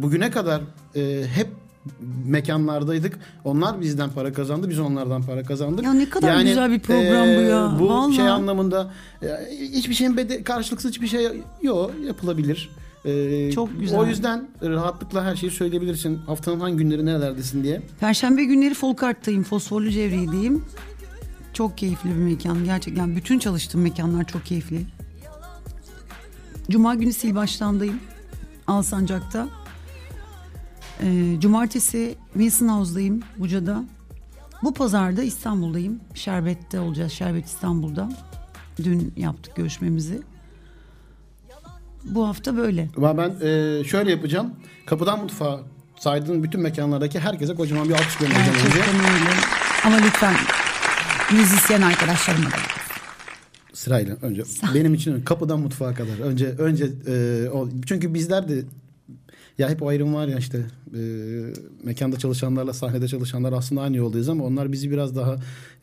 bugüne 0.01 0.31
kadar 0.31 0.61
e, 0.95 1.23
hep 1.35 1.47
mekanlardaydık. 2.25 3.19
Onlar 3.43 3.81
bizden 3.81 4.09
para 4.09 4.33
kazandı, 4.33 4.69
biz 4.69 4.79
onlardan 4.79 5.23
para 5.23 5.43
kazandık. 5.43 5.85
Ya 5.85 5.93
ne 5.93 6.09
kadar 6.09 6.41
güzel 6.41 6.71
bir 6.71 6.79
program 6.79 7.27
bu 7.27 7.41
ya. 7.41 7.77
Bu 7.79 7.89
Vallahi. 7.89 8.15
şey 8.15 8.27
anlamında 8.27 8.91
e, 9.21 9.27
hiçbir 9.73 9.93
şeyin 9.93 10.17
bede 10.17 10.43
karşılıksız 10.43 10.91
hiçbir 10.91 11.07
şey 11.07 11.27
yok 11.61 11.91
yapılabilir. 12.07 12.69
E, 13.07 13.51
Çok 13.51 13.79
güzel. 13.79 13.99
O 13.99 14.05
yüzden 14.05 14.47
rahatlıkla 14.63 15.23
her 15.25 15.35
şeyi 15.35 15.51
söyleyebilirsin. 15.51 16.17
Haftanın 16.17 16.59
hangi 16.59 16.77
günleri 16.77 17.05
nerelerdesin 17.05 17.63
diye. 17.63 17.81
Perşembe 17.99 18.43
günleri 18.43 18.73
Folkart'tayım. 18.73 19.43
Fosforlu 19.43 19.89
Cevriye'deyim. 19.89 20.63
Çok 21.53 21.77
keyifli 21.77 22.09
bir 22.09 22.15
mekan. 22.15 22.65
Gerçekten 22.65 23.15
bütün 23.15 23.39
çalıştığım 23.39 23.81
mekanlar 23.81 24.27
çok 24.27 24.45
keyifli. 24.45 24.85
Cuma 26.69 26.95
günü 26.95 27.13
Silbaş'tandayım. 27.13 27.99
Alsancak'ta. 28.67 29.47
Ee, 31.03 31.35
cumartesi 31.39 32.15
Wilson 32.33 32.67
House'dayım 32.67 33.21
Buca'da. 33.37 33.83
Bu 34.63 34.73
pazarda 34.73 35.23
İstanbul'dayım. 35.23 35.99
Şerbet'te 36.13 36.79
olacağız. 36.79 37.11
Şerbet 37.11 37.45
İstanbul'da. 37.45 38.09
Dün 38.83 39.13
yaptık 39.17 39.55
görüşmemizi. 39.55 40.21
Bu 42.05 42.27
hafta 42.27 42.57
böyle. 42.57 42.89
Ama 42.97 43.17
ben 43.17 43.29
e, 43.47 43.83
şöyle 43.83 44.11
yapacağım. 44.11 44.53
Kapıdan 44.85 45.19
mutfağa 45.21 45.59
saydığın 45.99 46.43
bütün 46.43 46.61
mekanlardaki 46.61 47.19
herkese 47.19 47.55
kocaman 47.55 47.89
bir 47.89 47.93
alkış 47.93 48.15
göndereceğim 48.17 48.49
önce. 48.53 48.63
Gerçekten 48.77 48.95
öyle. 48.95 49.29
Ama 49.85 49.95
lütfen 49.97 50.35
müzisyen 51.33 51.81
arkadaşlarıma 51.81 52.45
da. 52.51 52.55
Sırayla 53.73 54.17
önce 54.21 54.43
benim 54.75 54.93
için 54.93 55.21
kapıdan 55.21 55.59
mutfağa 55.59 55.93
kadar 55.93 56.19
önce 56.19 56.45
önce 56.47 56.85
e, 57.07 57.49
o, 57.49 57.69
çünkü 57.85 58.13
bizler 58.13 58.49
de 58.49 58.63
ya 59.57 59.69
hep 59.69 59.81
o 59.83 59.87
ayrım 59.87 60.13
var 60.13 60.27
ya 60.27 60.37
işte 60.37 60.57
e, 60.93 60.99
mekanda 61.83 62.17
çalışanlarla 62.19 62.73
sahnede 62.73 63.07
çalışanlar 63.07 63.53
aslında 63.53 63.81
aynı 63.81 63.97
yoldayız 63.97 64.29
ama 64.29 64.43
onlar 64.43 64.71
bizi 64.71 64.91
biraz 64.91 65.15
daha 65.15 65.33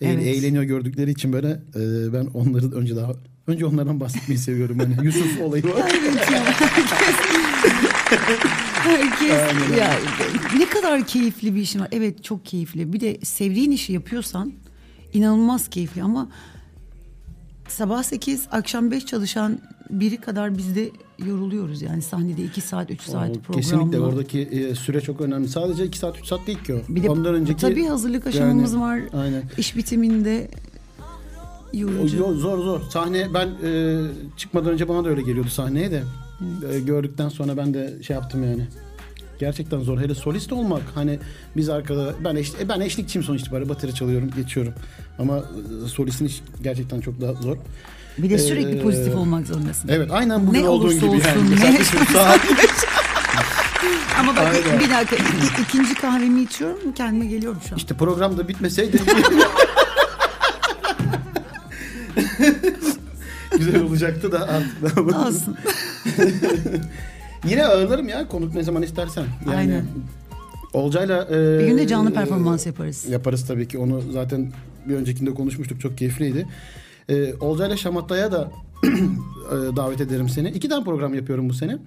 e, 0.00 0.08
Evet. 0.08 0.26
eğleniyor 0.26 0.62
gördükleri 0.64 1.10
için 1.10 1.32
böyle 1.32 1.48
e, 1.48 2.12
ben 2.12 2.26
onları 2.34 2.72
önce 2.72 2.96
daha 2.96 3.12
önce 3.46 3.66
onlardan 3.66 4.00
bahsetmeyi 4.00 4.38
seviyorum 4.38 4.78
hani 4.78 5.06
Yusuf 5.06 5.40
olayı 5.40 5.64
var. 5.74 5.92
Herkes 8.74 9.30
Aynen 9.30 9.76
ya 9.76 9.94
ne 10.58 10.68
kadar 10.68 11.06
keyifli 11.06 11.54
bir 11.54 11.60
işin 11.60 11.80
var. 11.80 11.88
Evet 11.92 12.24
çok 12.24 12.44
keyifli. 12.44 12.92
Bir 12.92 13.00
de 13.00 13.18
sevdiğin 13.22 13.70
işi 13.70 13.92
yapıyorsan 13.92 14.52
inanılmaz 15.12 15.68
keyifli 15.68 16.02
ama 16.02 16.28
sabah 17.68 18.02
8 18.02 18.46
akşam 18.50 18.90
5 18.90 19.06
çalışan 19.06 19.58
biri 19.90 20.16
kadar 20.16 20.58
biz 20.58 20.76
de 20.76 20.90
yoruluyoruz 21.18 21.82
yani 21.82 22.02
sahnede 22.02 22.42
2 22.42 22.60
saat 22.60 22.90
3 22.90 23.02
saat 23.02 23.30
O, 23.30 23.40
program 23.40 23.62
Kesinlikle 23.62 24.00
oradaki 24.00 24.40
e, 24.40 24.74
süre 24.74 25.00
çok 25.00 25.20
önemli. 25.20 25.48
Sadece 25.48 25.84
2 25.84 25.98
saat 25.98 26.18
3 26.18 26.26
saat 26.26 26.46
değil 26.46 26.58
ki 26.58 26.74
o. 26.74 26.78
Bir 26.88 27.02
de 27.02 27.10
Ondan 27.10 27.34
önceki 27.34 27.60
tabii 27.60 27.86
hazırlık 27.86 28.26
aşamamız 28.26 28.72
yani, 28.72 28.82
var. 28.82 29.00
Aynen. 29.12 29.42
İş 29.58 29.76
bitiminde 29.76 30.50
yorucu. 31.80 32.16
zor 32.16 32.34
zor 32.34 32.58
zor. 32.58 32.80
Sahne 32.90 33.34
ben 33.34 33.48
e, 33.68 34.00
çıkmadan 34.36 34.72
önce 34.72 34.88
bana 34.88 35.04
da 35.04 35.08
öyle 35.08 35.22
geliyordu 35.22 35.50
sahneye 35.50 35.90
de. 35.90 36.02
E, 36.72 36.80
gördükten 36.80 37.28
sonra 37.28 37.56
ben 37.56 37.74
de 37.74 38.02
şey 38.02 38.14
yaptım 38.14 38.44
yani. 38.44 38.66
Gerçekten 39.40 39.80
zor. 39.80 40.00
Hele 40.00 40.14
solist 40.14 40.52
olmak 40.52 40.82
hani 40.94 41.18
biz 41.56 41.68
arkada 41.68 42.14
ben 42.24 42.36
eş, 42.36 42.52
e, 42.60 42.68
ben 42.68 42.80
eşlikçiyim 42.80 43.24
sonuç 43.26 43.40
itibariyle 43.40 43.68
bateri 43.68 43.94
çalıyorum, 43.94 44.30
geçiyorum. 44.36 44.72
Ama 45.18 45.38
e, 45.38 45.88
solistin 45.88 46.24
iş 46.26 46.42
gerçekten 46.62 47.00
çok 47.00 47.20
daha 47.20 47.32
zor. 47.32 47.56
Bir 48.18 48.30
de 48.30 48.38
sürekli 48.38 48.78
Ee, 48.78 48.82
pozitif 48.82 49.14
olmak 49.16 49.46
zorundasın. 49.46 49.88
Evet, 49.92 50.10
aynen 50.12 50.46
bugün 50.46 50.62
Ne 50.62 50.68
olduğun 50.68 50.84
olursa 50.88 51.06
gibi 51.06 51.18
yani. 51.26 51.38
olsun, 51.38 51.50
Mesela 51.50 51.72
ne- 51.72 52.06
saat- 52.12 52.40
Ama 54.20 54.36
bak 54.36 54.46
Aynen. 54.46 54.80
bir 54.80 54.90
dakika 54.90 55.16
ik- 55.16 55.62
ikinci 55.68 55.94
kahvemi 55.94 56.42
içiyorum 56.42 56.92
kendime 56.92 57.26
geliyorum 57.26 57.60
şu 57.68 57.74
an. 57.74 57.76
İşte 57.78 57.94
program 57.94 58.38
da 58.38 58.48
bitmeseydi 58.48 58.96
güzel 63.58 63.82
olacaktı 63.82 64.32
da 64.32 64.48
artık. 64.48 64.98
Olsun. 64.98 65.56
Yine 67.48 67.66
ağırlarım 67.66 68.08
ya 68.08 68.28
konuk 68.28 68.54
ne 68.54 68.62
zaman 68.62 68.82
istersen. 68.82 69.24
Yani 69.46 69.56
Aynen. 69.56 69.84
Olcay'la 70.72 71.28
e, 71.30 71.58
Bir 71.58 71.66
gün 71.66 71.78
de 71.78 71.86
canlı 71.86 72.14
performans 72.14 72.66
yaparız. 72.66 73.08
Yaparız 73.08 73.46
tabii 73.46 73.68
ki. 73.68 73.78
Onu 73.78 74.02
zaten 74.12 74.52
bir 74.88 74.94
öncekinde 74.94 75.34
konuşmuştuk. 75.34 75.80
Çok 75.80 75.98
keyifliydi. 75.98 76.46
E, 77.08 77.34
Olcay'la 77.34 77.76
Şamatta'ya 77.76 78.32
da 78.32 78.50
e, 78.84 79.76
davet 79.76 80.00
ederim 80.00 80.28
seni. 80.28 80.48
İki 80.48 80.68
tane 80.68 80.84
program 80.84 81.14
yapıyorum 81.14 81.48
bu 81.48 81.54
sene. 81.54 81.78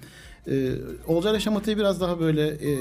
E, 0.52 0.72
Olcay'la 1.08 1.40
Şamatta'yı 1.40 1.78
biraz 1.78 2.02
daha 2.02 2.20
böyle 2.20 2.48
e, 2.48 2.72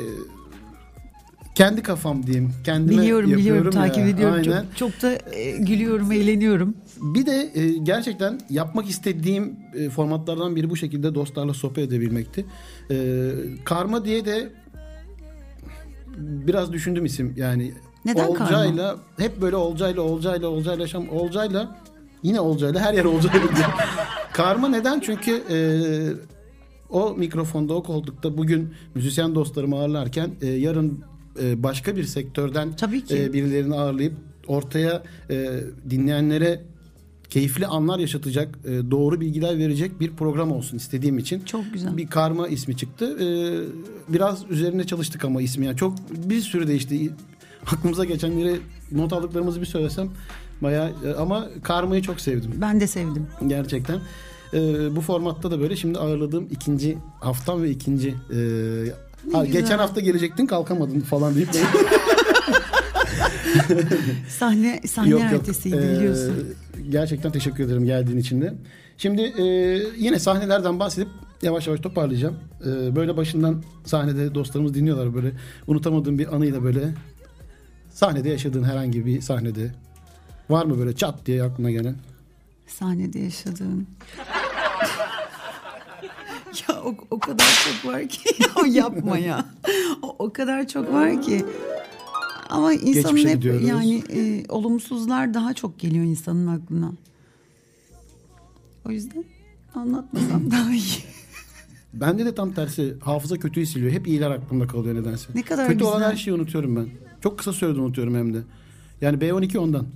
kendi 1.57 1.83
kafam 1.83 2.27
diyeyim. 2.27 2.53
Kendime 2.65 3.03
Biliyorum 3.03 3.31
biliyorum 3.31 3.65
ya. 3.65 3.71
takip 3.71 4.07
ediyorum. 4.07 4.35
Aynen. 4.35 4.65
Çok, 4.77 4.93
çok 4.93 5.03
da 5.03 5.37
e, 5.37 5.51
gülüyorum 5.51 6.13
eğleniyorum. 6.13 6.75
Bir 7.01 7.27
de 7.27 7.51
e, 7.55 7.69
gerçekten 7.69 8.41
yapmak 8.51 8.89
istediğim 8.89 9.57
e, 9.75 9.91
formatlardan 9.91 10.57
biri 10.57 10.71
bu 10.71 10.77
şekilde 10.77 11.15
dostlarla 11.15 11.55
sohbet 11.55 11.89
edebilmekti. 11.89 12.47
E, 12.91 13.31
Karma 13.65 14.05
diye 14.05 14.25
de 14.25 14.53
biraz 16.19 16.73
düşündüm 16.73 17.05
isim 17.05 17.35
yani. 17.37 17.73
Neden 18.05 18.27
Olcayla 18.27 18.97
hep 19.19 19.41
böyle 19.41 19.57
Olcayla 19.57 20.03
Olcayla 20.03 20.49
Olcayla 20.49 20.87
Şam 20.87 21.09
Olcayla 21.09 21.77
yine 22.23 22.41
Olcayla 22.41 22.81
her 22.81 22.95
yer 22.95 23.05
Olcayla 23.05 23.41
diyor. 23.41 23.69
Karma 24.33 24.69
neden? 24.69 25.01
Çünkü 25.01 25.43
e, 25.51 25.59
o 26.91 27.15
mikrofonda 27.15 27.75
o 27.75 27.83
koltukta 27.83 28.39
bugün 28.39 28.75
müzisyen 28.95 29.35
dostlarımı 29.35 29.77
ağırlarken 29.77 30.31
e, 30.43 30.47
yarın 30.47 31.05
e, 31.43 31.63
başka 31.63 31.97
bir 31.97 32.05
sektörden 32.05 32.69
e, 33.11 33.33
birilerini 33.33 33.75
ağırlayıp 33.75 34.13
ortaya 34.47 35.03
e, 35.31 35.61
dinleyenlere 35.91 36.61
keyifli 37.31 37.67
anlar 37.67 37.99
yaşatacak, 37.99 38.59
e, 38.65 38.91
doğru 38.91 39.21
bilgiler 39.21 39.59
verecek 39.59 40.01
bir 40.01 40.11
program 40.11 40.53
olsun 40.53 40.77
istediğim 40.77 41.19
için. 41.19 41.41
Çok 41.41 41.73
güzel. 41.73 41.97
Bir 41.97 42.07
karma 42.07 42.49
ismi 42.49 42.77
çıktı. 42.77 43.19
E, 43.21 43.27
biraz 44.13 44.51
üzerine 44.51 44.85
çalıştık 44.85 45.25
ama 45.25 45.43
ismi 45.43 45.67
yani 45.67 45.77
çok 45.77 45.95
bir 46.11 46.41
sürü 46.41 46.69
değişti. 46.69 47.11
Aklımıza 47.67 48.05
geçenleri 48.05 48.57
not 48.93 49.13
aldıklarımızı 49.13 49.61
bir 49.61 49.67
söylesem 49.67 50.09
bayağı 50.61 50.93
e, 51.05 51.13
ama 51.13 51.49
karmayı 51.63 52.03
çok 52.03 52.21
sevdim 52.21 52.51
Ben 52.57 52.81
de 52.81 52.87
sevdim. 52.87 53.27
gerçekten. 53.47 54.01
E, 54.55 54.97
bu 54.97 55.01
formatta 55.01 55.51
da 55.51 55.61
böyle 55.61 55.77
şimdi 55.77 55.99
ağırladığım 55.99 56.49
ikinci 56.51 56.99
haftam 57.21 57.63
ve 57.63 57.71
ikinci 57.71 58.09
e, 58.09 58.39
ha, 59.33 59.45
güzel. 59.45 59.61
geçen 59.61 59.79
hafta 59.79 60.01
gelecektin 60.01 60.47
kalkamadın 60.47 61.01
falan 61.01 61.35
deyip 61.35 61.49
Sahne 64.29 64.81
sahne 64.87 65.19
ertesiydi 65.21 65.77
Ee, 65.77 65.97
biliyorsun. 65.99 66.55
Gerçekten 66.91 67.33
teşekkür 67.33 67.65
ederim 67.65 67.85
geldiğin 67.85 68.19
için 68.19 68.43
de. 68.43 68.55
Şimdi 68.99 69.23
e, 69.23 69.43
yine 69.99 70.19
sahnelerden 70.19 70.81
bahsedip 70.81 71.09
yavaş 71.43 71.67
yavaş 71.67 71.81
toparlayacağım. 71.81 72.37
E, 72.67 72.97
böyle 72.97 73.17
başından 73.17 73.63
sahnede 73.85 74.35
dostlarımız 74.35 74.75
dinliyorlar 74.75 75.15
böyle 75.15 75.33
unutamadığım 75.67 76.19
bir 76.19 76.35
anıyla 76.37 76.63
böyle 76.65 76.95
sahnede 77.91 78.29
yaşadığın 78.29 78.65
herhangi 78.65 79.07
bir 79.07 79.21
sahnede 79.21 79.75
var 80.51 80.65
mı 80.65 80.79
böyle 80.79 80.97
çat 80.97 81.27
diye 81.27 81.43
aklına 81.43 81.71
gelen? 81.71 81.95
Sahnede 82.67 83.19
yaşadığım. 83.19 83.87
ya 86.69 86.83
o, 86.85 86.95
o 87.11 87.19
kadar 87.19 87.47
çok 87.65 87.93
var 87.93 88.09
ki. 88.09 88.21
ya 88.67 88.83
yapma 88.83 89.19
ya. 89.19 89.45
O, 90.03 90.17
o 90.19 90.33
kadar 90.33 90.69
çok 90.69 90.93
var 90.93 91.23
ki. 91.23 91.45
Ama 92.51 92.73
insanın 92.73 92.95
Geçmişe 92.95 93.29
hep 93.29 93.37
gidiyoruz. 93.37 93.69
yani 93.69 94.03
e, 94.11 94.45
olumsuzlar 94.49 95.35
daha 95.35 95.55
çok 95.55 95.79
geliyor 95.79 96.05
insanın 96.05 96.47
aklına. 96.47 96.93
O 98.89 98.91
yüzden 98.91 99.25
anlatmasam 99.75 100.51
daha 100.51 100.73
iyi. 100.73 100.83
Bende 101.95 102.25
de 102.25 102.35
tam 102.35 102.53
tersi 102.53 102.95
hafıza 103.01 103.37
kötüyü 103.37 103.67
siliyor. 103.67 103.93
Hep 103.93 104.07
iyiler 104.07 104.31
aklımda 104.31 104.67
kalıyor 104.67 104.95
nedense. 104.95 105.29
Ne 105.35 105.43
kadar 105.43 105.69
Kötü 105.69 105.85
olan 105.85 105.99
güzel. 105.99 106.11
her 106.13 106.17
şeyi 106.17 106.35
unutuyorum 106.35 106.77
ben. 106.77 106.87
Çok 107.23 107.39
kısa 107.39 107.53
sürede 107.53 107.81
unutuyorum 107.81 108.15
hem 108.15 108.35
de. 108.35 108.39
Yani 109.01 109.19
B12 109.19 109.59
ondan. 109.59 109.87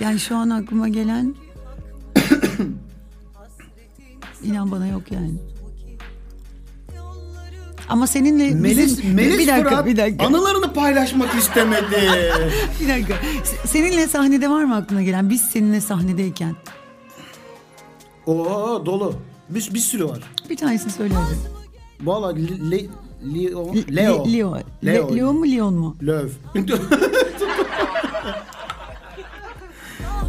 Yani 0.00 0.18
şu 0.20 0.36
an 0.36 0.50
aklıma 0.50 0.88
gelen 0.88 1.34
inan 4.44 4.70
bana 4.70 4.86
yok 4.86 5.02
yani. 5.12 5.30
Ama 7.88 8.06
seninle 8.06 8.64
bizim... 8.64 9.14
Melis 9.14 9.38
bir 9.38 9.46
dakika, 9.46 9.68
Fırat 9.70 9.86
bir 9.86 9.96
dakika. 9.96 10.26
anılarını 10.26 10.72
paylaşmak 10.72 11.34
istemedi. 11.34 11.84
Bir 12.80 12.88
dakika. 12.88 13.14
S- 13.44 13.68
Seninle 13.68 14.08
sahnede 14.08 14.50
var 14.50 14.64
mı 14.64 14.76
aklına 14.76 15.02
gelen? 15.02 15.30
Biz 15.30 15.40
seninle 15.42 15.80
sahnedeyken. 15.80 16.56
Oo 18.26 18.82
dolu. 18.86 19.14
Bir, 19.48 19.74
bir 19.74 19.78
sürü 19.78 20.04
var. 20.04 20.20
Bir 20.50 20.56
tanesini 20.56 20.92
söyle 20.92 21.14
hadi. 21.14 21.34
Valla 22.00 22.28
Le, 22.34 22.70
Le- 22.70 22.86
Leo, 23.34 23.74
Le- 23.74 23.96
Leo. 23.96 24.24
Le- 24.26 24.32
Leo. 24.32 24.56
Leo. 24.84 25.10
Le- 25.12 25.16
Leo 25.16 25.32
mu 25.32 25.46
Leon 25.52 25.74
mu? 25.74 25.96
Löv. 26.02 26.28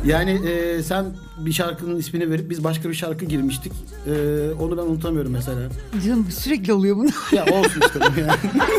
yani 0.05 0.31
e, 0.31 0.83
sen 0.83 1.05
bir 1.37 1.51
şarkının 1.51 1.97
ismini 1.97 2.29
verip 2.29 2.49
biz 2.49 2.63
başka 2.63 2.89
bir 2.89 2.93
şarkı 2.93 3.25
girmiştik. 3.25 3.73
E, 4.07 4.11
onu 4.59 4.77
ben 4.77 4.81
unutamıyorum 4.81 5.31
mesela. 5.31 5.59
Canım 6.05 6.27
sürekli 6.31 6.73
oluyor 6.73 6.95
bunu. 6.97 7.09
Ya 7.31 7.45
olsun 7.45 7.81
işte 7.81 7.99
yani. 8.21 8.31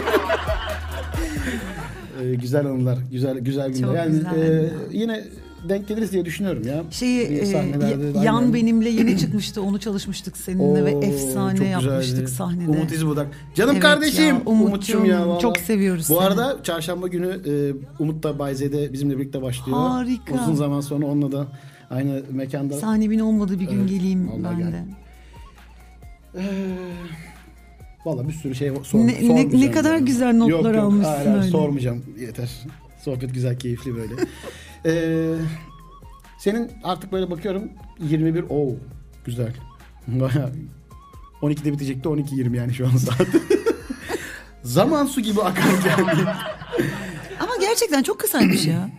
E, 2.23 2.35
güzel 2.35 2.67
anılar, 2.67 2.99
güzel 3.11 3.39
güzel 3.39 3.73
günler. 3.73 3.87
Çok 3.87 3.97
yani 3.97 4.13
güzel. 4.13 4.65
e, 4.65 4.71
yine 4.93 5.25
denk 5.69 5.89
geliriz 5.89 6.13
diye 6.13 6.25
düşünüyorum 6.25 6.63
ya. 6.69 6.85
Şeyi 6.91 7.21
e, 7.21 7.47
sahnelerde 7.47 8.19
yan 8.19 8.35
aynen. 8.37 8.55
benimle 8.55 8.89
yeni 8.89 9.19
çıkmıştı. 9.19 9.63
Onu 9.63 9.81
çalışmıştık 9.81 10.37
seninle 10.37 10.63
Oo, 10.83 10.85
ve 10.85 10.91
efsane 10.91 11.65
yapmıştık 11.69 12.01
güzeldi. 12.01 12.29
sahnede. 12.29 12.71
Umut 12.71 12.93
İzbudak. 12.93 13.27
Canım 13.55 13.71
Evet 13.73 13.83
kardeşim. 13.83 14.25
ya, 14.25 14.43
Umut'cum, 14.47 15.05
ya. 15.05 15.29
vallahi. 15.29 15.41
çok 15.41 15.59
seviyoruz 15.59 16.09
Bu 16.11 16.15
seni. 16.15 16.25
arada 16.25 16.63
çarşamba 16.63 17.09
günü 17.09 17.41
e, 17.47 17.53
Umut 18.03 18.23
da 18.23 18.39
Bay 18.39 18.55
Z'de 18.55 18.93
bizimle 18.93 19.19
birlikte 19.19 19.43
başlıyor. 19.43 19.79
Harika. 19.79 20.35
Uzun 20.35 20.55
zaman 20.55 20.81
sonra 20.81 21.07
onunla 21.07 21.33
da 21.33 21.47
aynı 21.91 22.23
mekanda. 22.33 22.75
Sahnemin 22.75 23.19
olmadığı 23.19 23.61
bir 23.61 23.67
gün 23.67 23.79
Evet, 23.81 23.89
geleyim 23.91 24.31
ben 24.45 24.59
gel. 24.59 24.73
de. 24.73 24.85
Valla 28.05 28.29
bir 28.29 28.33
sürü 28.33 28.55
şey 28.55 28.73
sor, 28.83 28.99
Ne- 28.99 29.07
ne- 29.07 29.13
sormayacağım 29.21 29.61
ne 29.61 29.71
kadar 29.71 29.99
güzel 29.99 30.35
notlar 30.37 30.57
yok, 30.57 30.75
yok, 30.75 30.85
almışsın 30.85 31.13
hayır, 31.13 31.27
hayır, 31.27 31.39
öyle. 31.41 31.51
sormayacağım 31.51 32.03
yeter. 32.21 32.51
Sohbet 33.05 33.35
güzel 33.35 33.59
keyifli 33.59 33.97
böyle. 33.97 34.13
Ee, 34.87 35.35
senin 36.39 36.71
artık 36.85 37.13
böyle 37.13 37.31
bakıyorum 37.31 37.71
21 38.01 38.45
o 38.51 38.77
güzel. 39.25 39.53
Bayağı 40.07 40.53
12'de 41.43 41.73
bitecekti 41.73 42.09
12.20 42.09 42.57
yani 42.57 42.75
şu 42.75 42.87
an 42.87 42.97
saat. 42.97 43.27
Zaman 44.63 45.07
su 45.07 45.21
gibi 45.21 45.43
akarken. 45.43 46.05
Ama 47.41 47.53
gerçekten 47.61 48.03
çok 48.03 48.21
kısaymış 48.21 48.67
ya. 48.67 48.91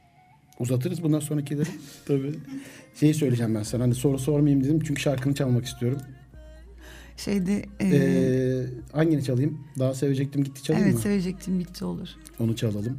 Uzatırız 0.58 1.02
bundan 1.02 1.20
sonrakileri. 1.20 1.68
Tabii. 2.06 2.34
Şeyi 3.00 3.14
söyleyeceğim 3.14 3.54
ben 3.54 3.62
sana. 3.62 3.82
Hani 3.82 3.94
soru 3.94 4.18
sormayayım 4.18 4.64
dedim 4.64 4.80
çünkü 4.86 5.02
şarkını 5.02 5.34
çalmak 5.34 5.64
istiyorum. 5.64 5.98
Şeyde 7.16 7.64
e, 7.80 7.86
Ee, 7.86 8.66
hangini 8.92 9.24
çalayım? 9.24 9.60
Daha 9.78 9.94
sevecektim 9.94 10.44
gitti 10.44 10.62
çalayım 10.62 10.86
evet 10.86 10.96
mı? 10.96 11.02
sevecektim 11.02 11.58
bitti 11.58 11.84
olur. 11.84 12.08
Onu 12.40 12.56
çalalım. 12.56 12.98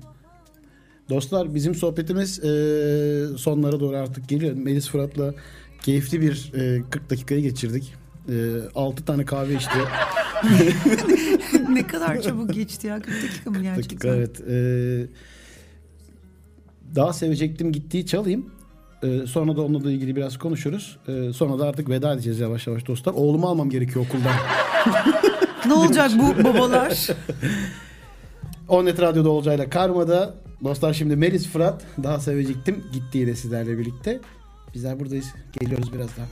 Dostlar 1.10 1.56
bizim 1.56 1.76
sohbetimiz 1.76 2.40
e, 2.40 3.38
sonlara 3.38 3.80
doğru 3.80 3.98
artık 3.98 4.30
geliyor. 4.30 4.54
Melis 4.54 4.90
Fırat'la 4.90 5.34
keyifli 5.82 6.22
bir 6.22 6.52
e, 6.54 6.84
40 6.90 7.10
dakikayı 7.10 7.42
geçirdik. 7.42 7.94
E, 8.30 8.34
6 8.76 9.06
tane 9.06 9.26
kahve 9.26 9.54
içti. 9.54 9.78
ne 11.70 11.88
kadar 11.88 12.22
çabuk 12.22 12.54
geçti 12.54 12.88
ya 12.88 13.02
40 13.02 13.24
dakika 13.24 13.50
mı 13.50 13.62
gerçekten? 13.62 13.90
dakika 13.90 14.08
evet. 14.08 14.42
E, 14.50 14.56
daha 16.96 17.14
sevecektim 17.14 17.72
gittiği 17.72 18.06
çalayım. 18.06 18.50
E, 19.04 19.28
sonra 19.28 19.56
da 19.56 19.62
onunla 19.62 19.84
da 19.84 19.92
ilgili 19.92 20.16
biraz 20.16 20.38
konuşuruz. 20.38 20.98
E, 21.08 21.34
sonra 21.34 21.60
da 21.60 21.68
artık 21.68 21.90
veda 21.90 22.14
edeceğiz 22.14 22.40
yavaş 22.40 22.68
yavaş 22.68 22.88
dostlar. 22.88 23.14
Oğlumu 23.14 23.48
almam 23.48 23.70
gerekiyor 23.70 24.06
okuldan. 24.06 24.36
Ne 25.66 25.74
olacak 25.74 26.12
bu 26.20 26.44
babalar? 26.44 27.08
Onnet 28.68 29.02
Radyo'da 29.02 29.30
Olcay'la 29.30 29.70
Karma'da. 29.70 30.34
Dostlar 30.64 30.94
şimdi 30.94 31.16
Melis 31.16 31.48
Fırat 31.48 31.86
daha 32.04 32.20
sevecektim. 32.20 32.84
Gitti 32.94 33.18
yine 33.18 33.36
sizlerle 33.36 33.78
birlikte. 33.78 34.20
Bizler 34.74 35.00
buradayız. 35.00 35.34
Geliyoruz 35.60 35.94
birazdan. 35.94 36.26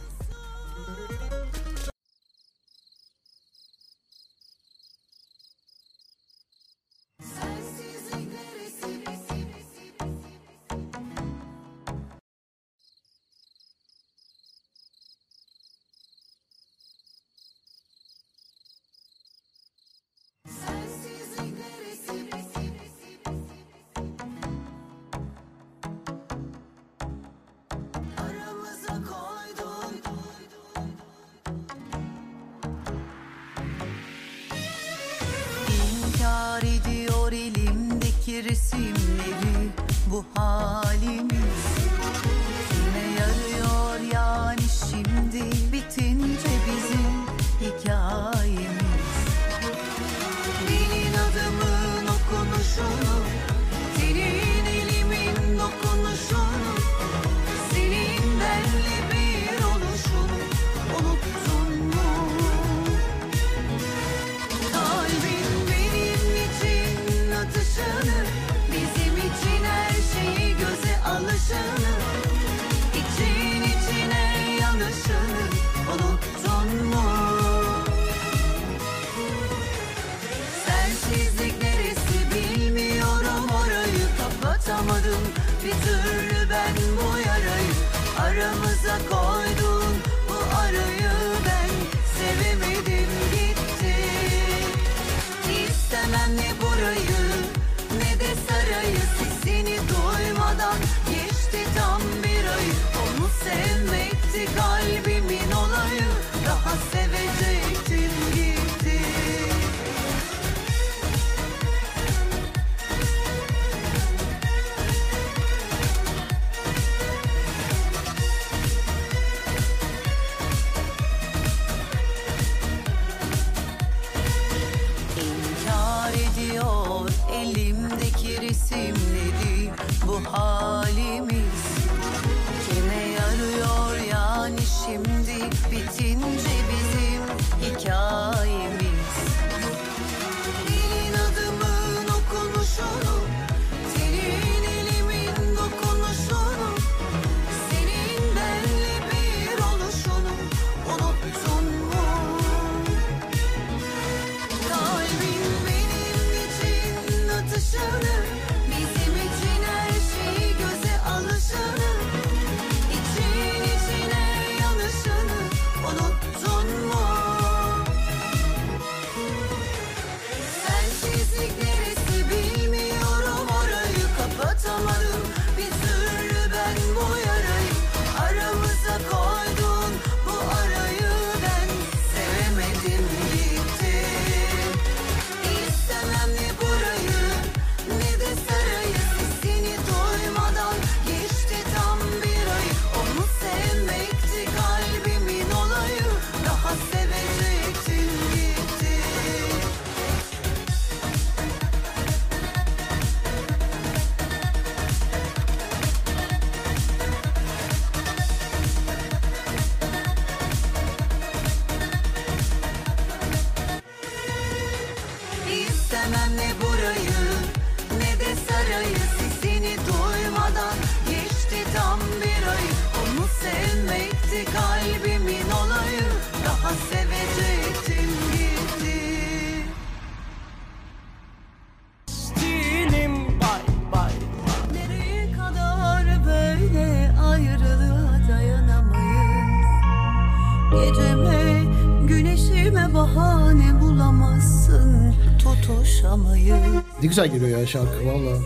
Güzel 247.17 247.39
geliyor 247.39 247.59
ya 247.59 247.67
şarkı 247.67 248.05
valla. 248.05 248.37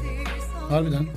Harbiden. 0.69 1.07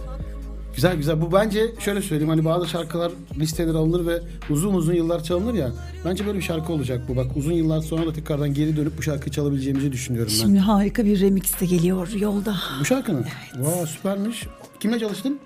Güzel 0.74 0.96
güzel. 0.96 1.20
Bu 1.20 1.32
bence 1.32 1.72
şöyle 1.78 2.02
söyleyeyim 2.02 2.28
hani 2.28 2.44
bazı 2.44 2.66
şarkılar 2.66 3.12
listelere 3.38 3.76
alınır 3.76 4.06
ve 4.06 4.20
uzun 4.50 4.74
uzun 4.74 4.94
yıllar 4.94 5.22
çalınır 5.22 5.54
ya. 5.54 5.72
Bence 6.04 6.26
böyle 6.26 6.38
bir 6.38 6.42
şarkı 6.42 6.72
olacak 6.72 7.08
bu. 7.08 7.16
Bak 7.16 7.26
uzun 7.36 7.52
yıllar 7.52 7.80
sonra 7.80 8.06
da 8.06 8.12
tekrardan 8.12 8.54
geri 8.54 8.76
dönüp 8.76 8.98
bu 8.98 9.02
şarkıyı 9.02 9.32
çalabileceğimizi 9.32 9.92
düşünüyorum 9.92 10.32
ben. 10.34 10.40
Şimdi 10.40 10.58
harika 10.58 11.04
bir 11.04 11.20
remix 11.20 11.60
de 11.60 11.66
geliyor 11.66 12.08
yolda. 12.12 12.56
Bu 12.80 12.84
şarkının? 12.84 13.24
Vay 13.58 13.86
süpermiş. 13.86 14.46
Kimle 14.80 14.98
çalıştın? 14.98 15.38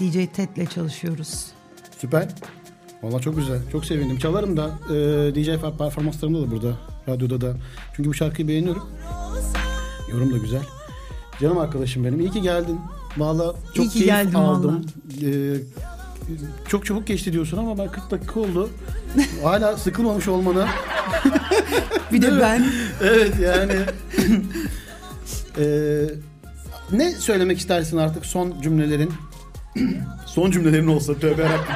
DJ 0.00 0.12
Ted'le 0.12 0.70
çalışıyoruz. 0.74 1.46
Süper. 1.98 2.28
Valla 3.02 3.20
çok 3.20 3.36
güzel. 3.36 3.58
Çok 3.72 3.84
sevindim. 3.84 4.18
Çalarım 4.18 4.56
da 4.56 4.70
e, 4.90 4.94
DJ 5.34 5.46
performanslarımda 5.78 6.42
da 6.42 6.50
burada. 6.50 6.72
Radyoda 7.08 7.40
da. 7.40 7.56
Çünkü 7.96 8.10
bu 8.10 8.14
şarkıyı 8.14 8.48
beğeniyorum. 8.48 8.90
Yorum 10.12 10.32
da 10.32 10.38
güzel. 10.38 10.62
Canım 11.40 11.58
arkadaşım 11.58 12.04
benim. 12.04 12.20
İyi 12.20 12.30
ki 12.30 12.42
geldin. 12.42 12.80
Valla 13.16 13.54
çok 13.74 13.86
İyi 13.86 13.88
ki 13.88 13.92
keyif 13.92 14.06
geldin 14.06 14.34
aldım. 14.34 14.86
E, 15.22 15.28
çok 16.68 16.86
çabuk 16.86 17.06
geçti 17.06 17.32
diyorsun 17.32 17.58
ama 17.58 17.78
ben 17.78 17.88
40 17.92 18.10
dakika 18.10 18.40
oldu. 18.40 18.70
Hala 19.42 19.76
sıkılmamış 19.76 20.28
olmana. 20.28 20.68
Bir 22.12 22.22
de 22.22 22.40
ben 22.40 22.66
evet 23.02 23.32
yani. 23.40 23.72
E, 25.58 25.64
ne 26.92 27.10
söylemek 27.12 27.58
istersin 27.58 27.96
artık 27.96 28.26
son 28.26 28.60
cümlelerin? 28.62 29.12
son 30.26 30.50
cümlelerin 30.50 30.86
olsa 30.86 31.14
tövbe 31.14 31.42
yarabbim. 31.42 31.74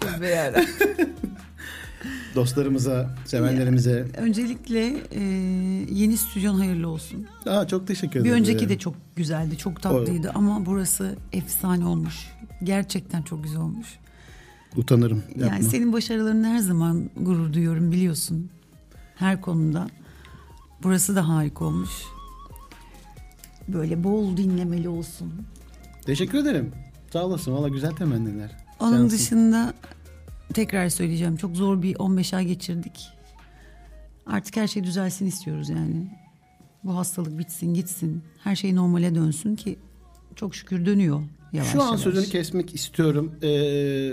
Tövbe 0.00 0.28
yarabbim. 0.28 0.68
Dostlarımıza, 2.34 3.10
sevenlerimize. 3.26 4.06
Öncelikle 4.16 4.96
e, 5.10 5.20
yeni 5.90 6.16
stüdyon 6.16 6.54
hayırlı 6.58 6.88
olsun. 6.88 7.26
Aa, 7.46 7.66
çok 7.66 7.86
teşekkür 7.86 8.14
Bir 8.14 8.20
ederim. 8.20 8.34
önceki 8.36 8.68
de 8.68 8.78
çok 8.78 8.94
güzeldi, 9.16 9.58
çok 9.58 9.82
tatlıydı 9.82 10.30
ama 10.34 10.66
burası 10.66 11.16
efsane 11.32 11.84
olmuş. 11.86 12.26
Gerçekten 12.64 13.22
çok 13.22 13.44
güzel 13.44 13.60
olmuş. 13.60 13.86
Utanırım. 14.76 15.22
Yapma. 15.28 15.46
Yani 15.46 15.64
senin 15.64 15.92
başarılarını 15.92 16.46
her 16.46 16.58
zaman 16.58 17.10
gurur 17.16 17.52
duyuyorum 17.52 17.92
biliyorsun. 17.92 18.50
Her 19.16 19.40
konuda. 19.40 19.88
Burası 20.82 21.16
da 21.16 21.28
harika 21.28 21.64
olmuş. 21.64 21.90
Böyle 23.68 24.04
bol 24.04 24.36
dinlemeli 24.36 24.88
olsun. 24.88 25.32
Teşekkür 26.06 26.38
ederim. 26.38 26.72
Sağ 27.12 27.24
olasın. 27.24 27.52
Valla 27.52 27.68
güzel 27.68 27.90
temenniler. 27.90 28.50
Onun 28.80 28.92
Cansın. 28.92 29.10
dışında 29.16 29.74
tekrar 30.52 30.88
söyleyeceğim. 30.88 31.36
Çok 31.36 31.56
zor 31.56 31.82
bir 31.82 31.96
15 31.98 32.34
ay 32.34 32.46
geçirdik. 32.46 33.08
Artık 34.26 34.56
her 34.56 34.66
şey 34.66 34.84
düzelsin 34.84 35.26
istiyoruz 35.26 35.68
yani. 35.68 36.18
Bu 36.84 36.96
hastalık 36.96 37.38
bitsin 37.38 37.74
gitsin. 37.74 38.22
Her 38.44 38.56
şey 38.56 38.74
normale 38.74 39.14
dönsün 39.14 39.56
ki 39.56 39.78
çok 40.36 40.54
şükür 40.54 40.86
dönüyor 40.86 41.22
yavaş 41.52 41.72
Şu 41.72 41.82
an 41.82 41.86
yavaş. 41.86 42.00
sözünü 42.00 42.24
kesmek 42.26 42.74
istiyorum. 42.74 43.32
Ee, 43.42 44.12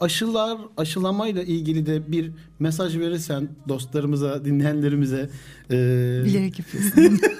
aşılar, 0.00 0.58
aşılamayla 0.76 1.42
ilgili 1.42 1.86
de 1.86 2.12
bir 2.12 2.32
mesaj 2.58 2.98
verirsen 2.98 3.48
dostlarımıza, 3.68 4.44
dinleyenlerimize. 4.44 5.30
ee, 5.70 6.22
Bilerek 6.24 6.58
yapıyorsun. 6.58 7.20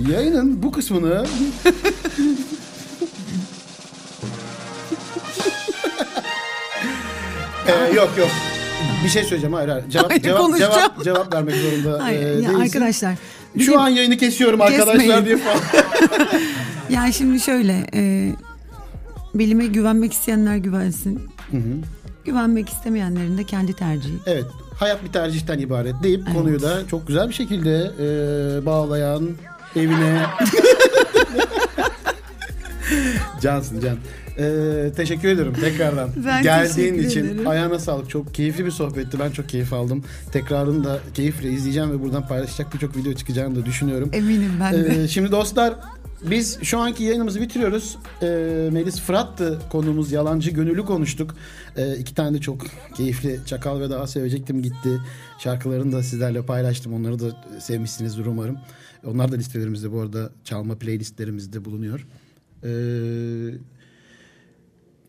Yayının 0.10 0.62
bu 0.62 0.72
kısmını 0.72 1.26
Ee, 7.70 7.94
yok 7.94 8.10
yok. 8.18 8.28
Bir 9.04 9.08
şey 9.08 9.22
söyleyeceğim. 9.22 9.52
Hayır 9.54 9.68
hayır. 9.68 9.84
Cevap, 9.90 10.10
Hayır, 10.10 10.22
cevap, 10.22 10.40
konuşacağım. 10.40 10.72
cevap, 10.74 11.04
cevap 11.04 11.34
vermek 11.34 11.54
zorunda 11.56 12.04
Hayır, 12.04 12.22
ee, 12.22 12.24
ya 12.26 12.32
değilsin. 12.36 12.54
arkadaşlar. 12.54 13.14
bir 13.56 13.64
Şu 13.64 13.80
an 13.80 13.88
yayını 13.88 14.16
kesiyorum 14.16 14.60
arkadaşlar 14.60 14.98
Kesmeyin. 14.98 15.24
diye 15.24 15.36
falan. 15.36 15.58
Yani 16.90 17.12
şimdi 17.12 17.40
şöyle 17.40 17.86
e, 17.94 18.32
bilime 19.34 19.66
güvenmek 19.66 20.12
isteyenler 20.12 20.56
güvensin. 20.56 21.22
Güvenmek 22.24 22.68
istemeyenlerin 22.68 23.38
de 23.38 23.44
kendi 23.44 23.72
tercihi. 23.72 24.14
Evet. 24.26 24.44
Hayat 24.78 25.04
bir 25.04 25.12
tercihten 25.12 25.58
ibaret 25.58 25.94
deyip 26.02 26.34
konuyu 26.34 26.62
da 26.62 26.86
çok 26.88 27.06
güzel 27.06 27.28
bir 27.28 27.34
şekilde 27.34 27.90
ee, 28.00 28.66
bağlayan 28.66 29.28
evine 29.76 30.22
Cansın 33.42 33.80
Can. 33.80 33.96
Ee, 34.40 34.92
teşekkür 34.96 35.28
ederim 35.28 35.52
tekrardan. 35.60 36.10
Ben 36.26 36.42
Geldiğin 36.42 36.94
için 36.94 37.24
ederim. 37.24 37.48
ayağına 37.48 37.78
sağlık. 37.78 38.10
Çok 38.10 38.34
keyifli 38.34 38.66
bir 38.66 38.70
sohbetti. 38.70 39.18
Ben 39.18 39.30
çok 39.30 39.48
keyif 39.48 39.72
aldım. 39.72 40.04
Tekrarını 40.32 40.84
da 40.84 41.00
keyifle 41.14 41.50
izleyeceğim 41.50 41.90
ve 41.90 42.02
buradan 42.02 42.28
paylaşacak 42.28 42.74
birçok 42.74 42.96
video 42.96 43.12
çıkacağını 43.12 43.56
da 43.56 43.66
düşünüyorum. 43.66 44.10
Eminim 44.12 44.52
ben 44.60 44.72
de. 44.74 45.02
Ee, 45.02 45.08
şimdi 45.08 45.30
dostlar 45.30 45.74
biz 46.30 46.62
şu 46.62 46.78
anki 46.78 47.04
yayınımızı 47.04 47.40
bitiriyoruz. 47.40 47.96
Ee, 48.22 48.68
Melis 48.72 49.00
Fırat'tı 49.00 49.58
konuğumuz. 49.70 50.12
Yalancı 50.12 50.50
Gönüllü 50.50 50.84
konuştuk. 50.84 51.34
Ee, 51.76 51.96
iki 51.96 52.14
tane 52.14 52.36
de 52.36 52.40
çok 52.40 52.60
keyifli 52.96 53.40
Çakal 53.46 53.80
ve 53.80 53.90
Daha 53.90 54.06
Sevecektim 54.06 54.62
gitti. 54.62 55.00
Şarkılarını 55.38 55.92
da 55.92 56.02
sizlerle 56.02 56.42
paylaştım. 56.42 56.94
Onları 56.94 57.18
da 57.18 57.36
sevmişsinizdir 57.60 58.26
umarım. 58.26 58.58
Onlar 59.06 59.32
da 59.32 59.36
listelerimizde 59.36 59.92
bu 59.92 60.00
arada 60.00 60.30
çalma 60.44 60.74
playlistlerimizde 60.78 61.64
bulunuyor. 61.64 62.06
Ee, 62.64 62.68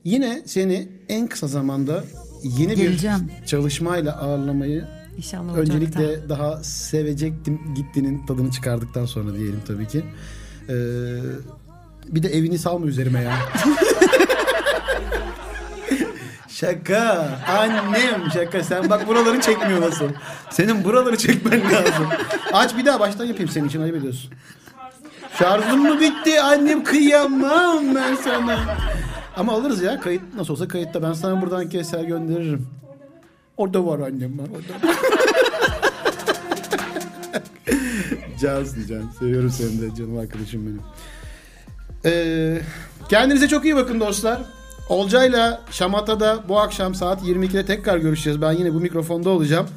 yine 0.03 0.41
seni 0.45 0.87
en 1.09 1.27
kısa 1.27 1.47
zamanda 1.47 2.03
yeni 2.43 2.75
Geleceğim. 2.75 3.31
bir 3.41 3.47
çalışmayla 3.47 4.17
ağırlamayı 4.17 4.85
İnşallah 5.17 5.57
Öncelikle 5.57 6.07
Ocak'ta. 6.07 6.29
daha 6.29 6.63
sevecektim 6.63 7.59
gittinin 7.75 8.25
tadını 8.25 8.51
çıkardıktan 8.51 9.05
sonra 9.05 9.33
diyelim 9.33 9.61
tabii 9.67 9.87
ki. 9.87 10.03
Ee, 10.69 10.73
bir 12.07 12.23
de 12.23 12.29
evini 12.29 12.57
salma 12.57 12.85
üzerime 12.85 13.21
ya. 13.21 13.33
şaka. 16.49 17.29
Annem 17.47 18.31
şaka. 18.33 18.63
Sen 18.63 18.89
bak 18.89 19.07
buraları 19.07 19.41
çekmiyor 19.41 19.81
nasıl. 19.81 20.09
Senin 20.49 20.83
buraları 20.83 21.17
çekmen 21.17 21.61
lazım. 21.63 22.07
Aç 22.53 22.77
bir 22.77 22.85
daha 22.85 22.99
baştan 22.99 23.25
yapayım 23.25 23.49
senin 23.49 23.67
için 23.67 23.81
ayıp 23.81 23.95
ediyorsun. 23.95 24.31
Şarjım 25.39 25.81
mı 25.81 25.99
bitti? 25.99 26.41
Annem 26.41 26.83
kıyamam 26.83 27.95
ben 27.95 28.15
sana. 28.15 28.59
Ama 29.41 29.53
alırız 29.53 29.81
ya. 29.81 29.99
Kayıt 29.99 30.21
nasıl 30.35 30.53
olsa 30.53 30.67
kayıtta. 30.67 31.03
Ben 31.03 31.13
sana 31.13 31.41
buradan 31.41 31.69
keser 31.69 32.03
gönderirim. 32.03 32.67
Orada 33.57 33.85
var 33.85 33.99
annem 33.99 34.39
var 34.39 34.45
orada. 34.51 34.95
Cansın 38.41 38.87
Can. 38.87 39.03
Seviyorum 39.19 39.49
seni 39.49 39.81
de 39.81 39.95
canım 39.95 40.17
arkadaşım 40.17 40.61
benim. 40.65 40.81
Ee, 42.05 42.61
kendinize 43.09 43.47
çok 43.47 43.65
iyi 43.65 43.75
bakın 43.75 43.99
dostlar. 43.99 44.41
Olcay'la 44.89 45.61
Şamata'da 45.71 46.39
bu 46.49 46.59
akşam 46.59 46.95
saat 46.95 47.21
22'de 47.23 47.65
tekrar 47.65 47.97
görüşeceğiz. 47.97 48.41
Ben 48.41 48.51
yine 48.51 48.73
bu 48.73 48.79
mikrofonda 48.79 49.29
olacağım. 49.29 49.67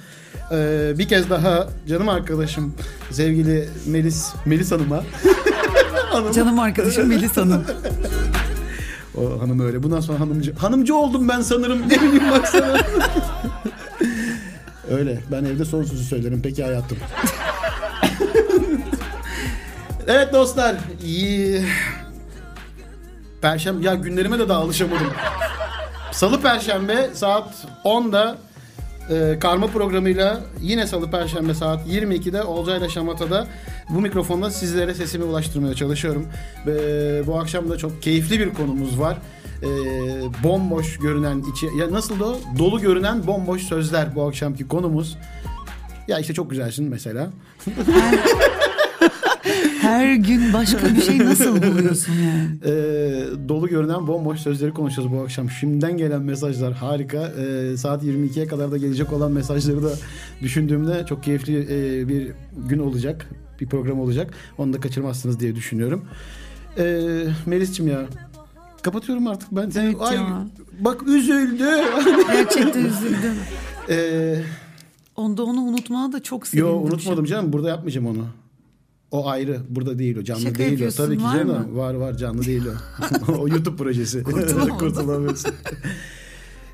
Ee, 0.53 0.93
bir 0.99 1.09
kez 1.09 1.31
daha 1.31 1.69
canım 1.89 2.09
arkadaşım 2.09 2.75
sevgili 3.11 3.69
Melis 3.87 4.33
Melis 4.47 4.73
Hanım'a 4.73 5.03
Hanım. 6.11 6.33
Canım 6.33 6.59
arkadaşım 6.59 7.09
Melis 7.09 7.37
Hanım. 7.37 7.65
O 9.19 9.41
hanım 9.43 9.61
öyle. 9.61 9.83
Bundan 9.83 10.01
sonra 10.01 10.21
hanımcı. 10.21 10.55
Hanımcı 10.55 10.97
oldum 10.97 11.29
ben 11.29 11.41
sanırım. 11.41 11.83
Ne 11.89 12.01
bileyim 12.03 12.31
baksana. 12.31 12.79
öyle. 14.91 15.21
Ben 15.33 15.45
evde 15.45 15.65
son 15.65 15.83
sözü 15.83 16.05
söylerim. 16.05 16.41
Peki 16.43 16.65
hayatım. 16.65 16.99
evet 20.07 20.33
dostlar. 20.33 20.77
iyi- 21.05 21.65
Perşembe. 23.43 23.87
Ya 23.87 23.95
günlerime 23.95 24.39
de 24.39 24.49
daha 24.49 24.59
alışamadım. 24.59 25.07
Salı 26.13 26.41
Perşembe 26.43 27.11
saat 27.15 27.49
10'da 27.85 28.37
e, 29.11 29.39
karma 29.39 29.67
programıyla 29.67 30.41
yine 30.61 30.87
Salı 30.87 31.11
Perşembe 31.11 31.55
saat 31.55 31.87
22'de 31.89 32.43
Olcayla 32.43 32.89
Şamata'da 32.89 33.47
bu 33.89 34.01
mikrofonla 34.01 34.51
sizlere 34.51 34.95
sesimi 34.95 35.25
ulaştırmaya 35.25 35.75
çalışıyorum. 35.75 36.27
Ve 36.67 37.27
bu 37.27 37.39
akşam 37.39 37.71
da 37.71 37.79
çok 37.79 38.03
keyifli 38.03 38.41
bir 38.41 38.55
konumuz 38.55 39.01
var. 39.01 39.19
E, 39.63 39.69
bomboş 40.43 40.99
görünen 40.99 41.43
içi 41.53 41.67
ya 41.79 41.93
nasıl 41.93 42.21
o? 42.21 42.37
Dolu 42.59 42.81
görünen 42.81 43.27
bomboş 43.27 43.63
sözler 43.63 44.15
bu 44.15 44.29
akşamki 44.29 44.69
konumuz. 44.69 45.19
Ya 46.09 46.19
işte 46.19 46.35
çok 46.35 46.51
güzelsin 46.51 46.89
mesela. 46.89 47.31
Her 49.85 50.15
gün 50.15 50.53
başka 50.53 50.87
bir 50.97 51.01
şey 51.03 51.19
nasıl 51.19 51.63
buluyorsun 51.63 52.13
yani? 52.13 52.45
Ee, 52.67 53.49
dolu 53.49 53.69
görünen 53.69 54.07
bomboş 54.07 54.41
sözleri 54.41 54.71
konuşacağız 54.75 55.13
bu 55.13 55.21
akşam. 55.21 55.51
Şimdiden 55.51 55.97
gelen 55.97 56.23
mesajlar 56.23 56.73
harika. 56.73 57.19
Ee, 57.39 57.77
saat 57.77 58.03
22'ye 58.05 58.47
kadar 58.47 58.71
da 58.73 58.77
gelecek 58.77 59.13
olan 59.13 59.33
mesajları 59.33 59.83
da 59.83 59.91
düşündüğümde 60.43 61.05
çok 61.09 61.23
keyifli 61.23 61.59
e, 61.71 62.09
bir 62.09 62.33
gün 62.69 62.79
olacak. 62.79 63.27
Bir 63.61 63.67
program 63.67 64.01
olacak. 64.01 64.35
Onu 64.59 64.73
da 64.73 64.81
kaçırmazsınız 64.81 65.41
diye 65.41 65.55
düşünüyorum. 65.57 66.05
Ee, 66.79 67.01
Melis'ciğim 67.47 67.93
ya 67.93 68.01
kapatıyorum 68.83 69.27
artık 69.27 69.49
ben. 69.53 69.71
Seni, 69.71 69.85
Evet 69.87 69.97
ay, 70.01 70.17
ya. 70.17 70.47
bak 70.81 71.03
üzüldü. 71.09 71.65
Gerçekten 72.33 72.85
üzüldüm. 72.85 73.35
ee, 73.89 74.37
Onda 75.17 75.45
onu 75.45 75.61
unutmana 75.61 76.13
da 76.13 76.23
çok 76.23 76.47
sevindim. 76.47 76.73
yo 76.73 76.79
unutmadım 76.81 77.25
canım. 77.25 77.53
Burada 77.53 77.69
yapmayacağım 77.69 78.07
onu. 78.07 78.27
O 79.15 79.29
ayrı. 79.29 79.61
Burada 79.69 79.99
değil 79.99 80.17
o. 80.17 80.25
Canlı 80.25 80.41
Şaka 80.43 80.59
değil 80.59 80.87
o. 80.87 80.91
Tabii 80.91 81.17
ki 81.17 81.23
canım. 81.23 81.49
mı? 81.49 81.77
Var 81.77 81.95
var 81.95 82.17
canlı 82.17 82.43
değil 82.43 82.63
o. 82.67 83.33
o 83.39 83.49
YouTube 83.49 83.77
projesi. 83.77 84.23
Kurtulamıyorsun. 84.79 85.51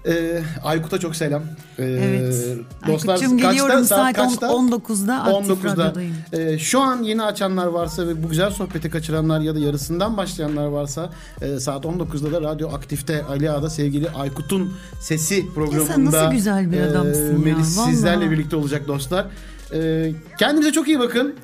Ee, 0.07 0.43
Aykut'a 0.63 0.99
çok 0.99 1.17
selam. 1.17 1.43
Ee, 1.79 1.85
Evet. 1.85 2.59
Dostlar 2.87 3.15
Aykut'cum 3.15 3.39
geliyorum 3.39 3.85
Saat 3.85 3.87
saat, 3.87 4.17
kaçta? 4.17 4.53
10 4.53 4.69
19'da 4.69 5.23
aktif 5.23 5.51
19'da. 5.51 5.85
radyodayım. 5.85 6.15
Ee, 6.33 6.59
şu 6.59 6.81
an 6.81 7.03
yeni 7.03 7.23
açanlar 7.23 7.67
varsa 7.67 8.09
ve 8.09 8.23
bu 8.23 8.29
güzel 8.29 8.51
sohbeti 8.51 8.91
kaçıranlar 8.91 9.41
ya 9.41 9.55
da 9.55 9.59
yarısından 9.59 10.17
başlayanlar 10.17 10.67
varsa 10.67 11.11
e, 11.43 11.61
saat 11.61 11.85
19'da 11.85 12.33
da 12.33 12.41
Radyo 12.41 12.69
Aktif'te 12.69 13.25
Ali 13.25 13.51
Ağa'da 13.51 13.71
sevgili 13.71 14.11
Aykut'un 14.11 14.73
Sesi 15.01 15.55
programında 15.55 16.05
nasıl 16.05 16.33
güzel 16.33 16.73
bir 16.73 16.81
e, 16.81 16.85
adamsın 16.85 17.33
ya, 17.33 17.39
Melis 17.39 17.79
vallahi. 17.79 17.91
sizlerle 17.93 18.31
birlikte 18.31 18.57
olacak 18.57 18.89
dostlar. 18.89 19.27
E, 19.75 20.13
kendinize 20.39 20.73
çok 20.73 20.89
iyi 20.89 20.99
bakın. 20.99 21.35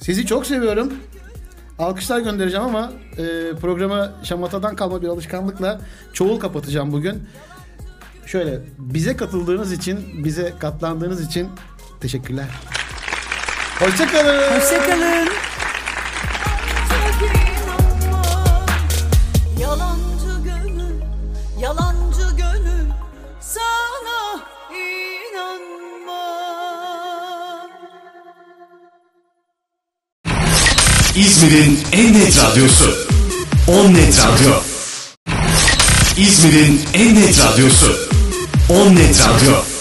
Sizi 0.00 0.26
çok 0.26 0.46
seviyorum. 0.46 0.92
Alkışlar 1.78 2.20
göndereceğim 2.20 2.66
ama 2.66 2.92
e, 3.12 3.56
programı 3.60 4.12
şamatadan 4.22 4.76
kalma 4.76 5.02
bir 5.02 5.08
alışkanlıkla 5.08 5.80
çoğul 6.12 6.40
kapatacağım 6.40 6.92
bugün. 6.92 7.28
Şöyle 8.26 8.60
bize 8.78 9.16
katıldığınız 9.16 9.72
için, 9.72 10.24
bize 10.24 10.54
katlandığınız 10.58 11.20
için 11.26 11.48
teşekkürler. 12.00 12.46
Hoşçakalın. 13.78 14.60
Hoşçakalın. 14.60 15.28
İzmir'in 31.18 31.78
en 31.92 32.14
net 32.14 32.38
radyosu. 32.42 32.94
On 33.68 33.94
Net 33.94 34.18
Radyo. 34.18 34.52
İzmir'in 36.18 36.80
en 36.94 37.14
net 37.14 37.40
radyosu. 37.44 37.96
On 38.68 38.94
Net 38.96 39.20
Radyo. 39.20 39.77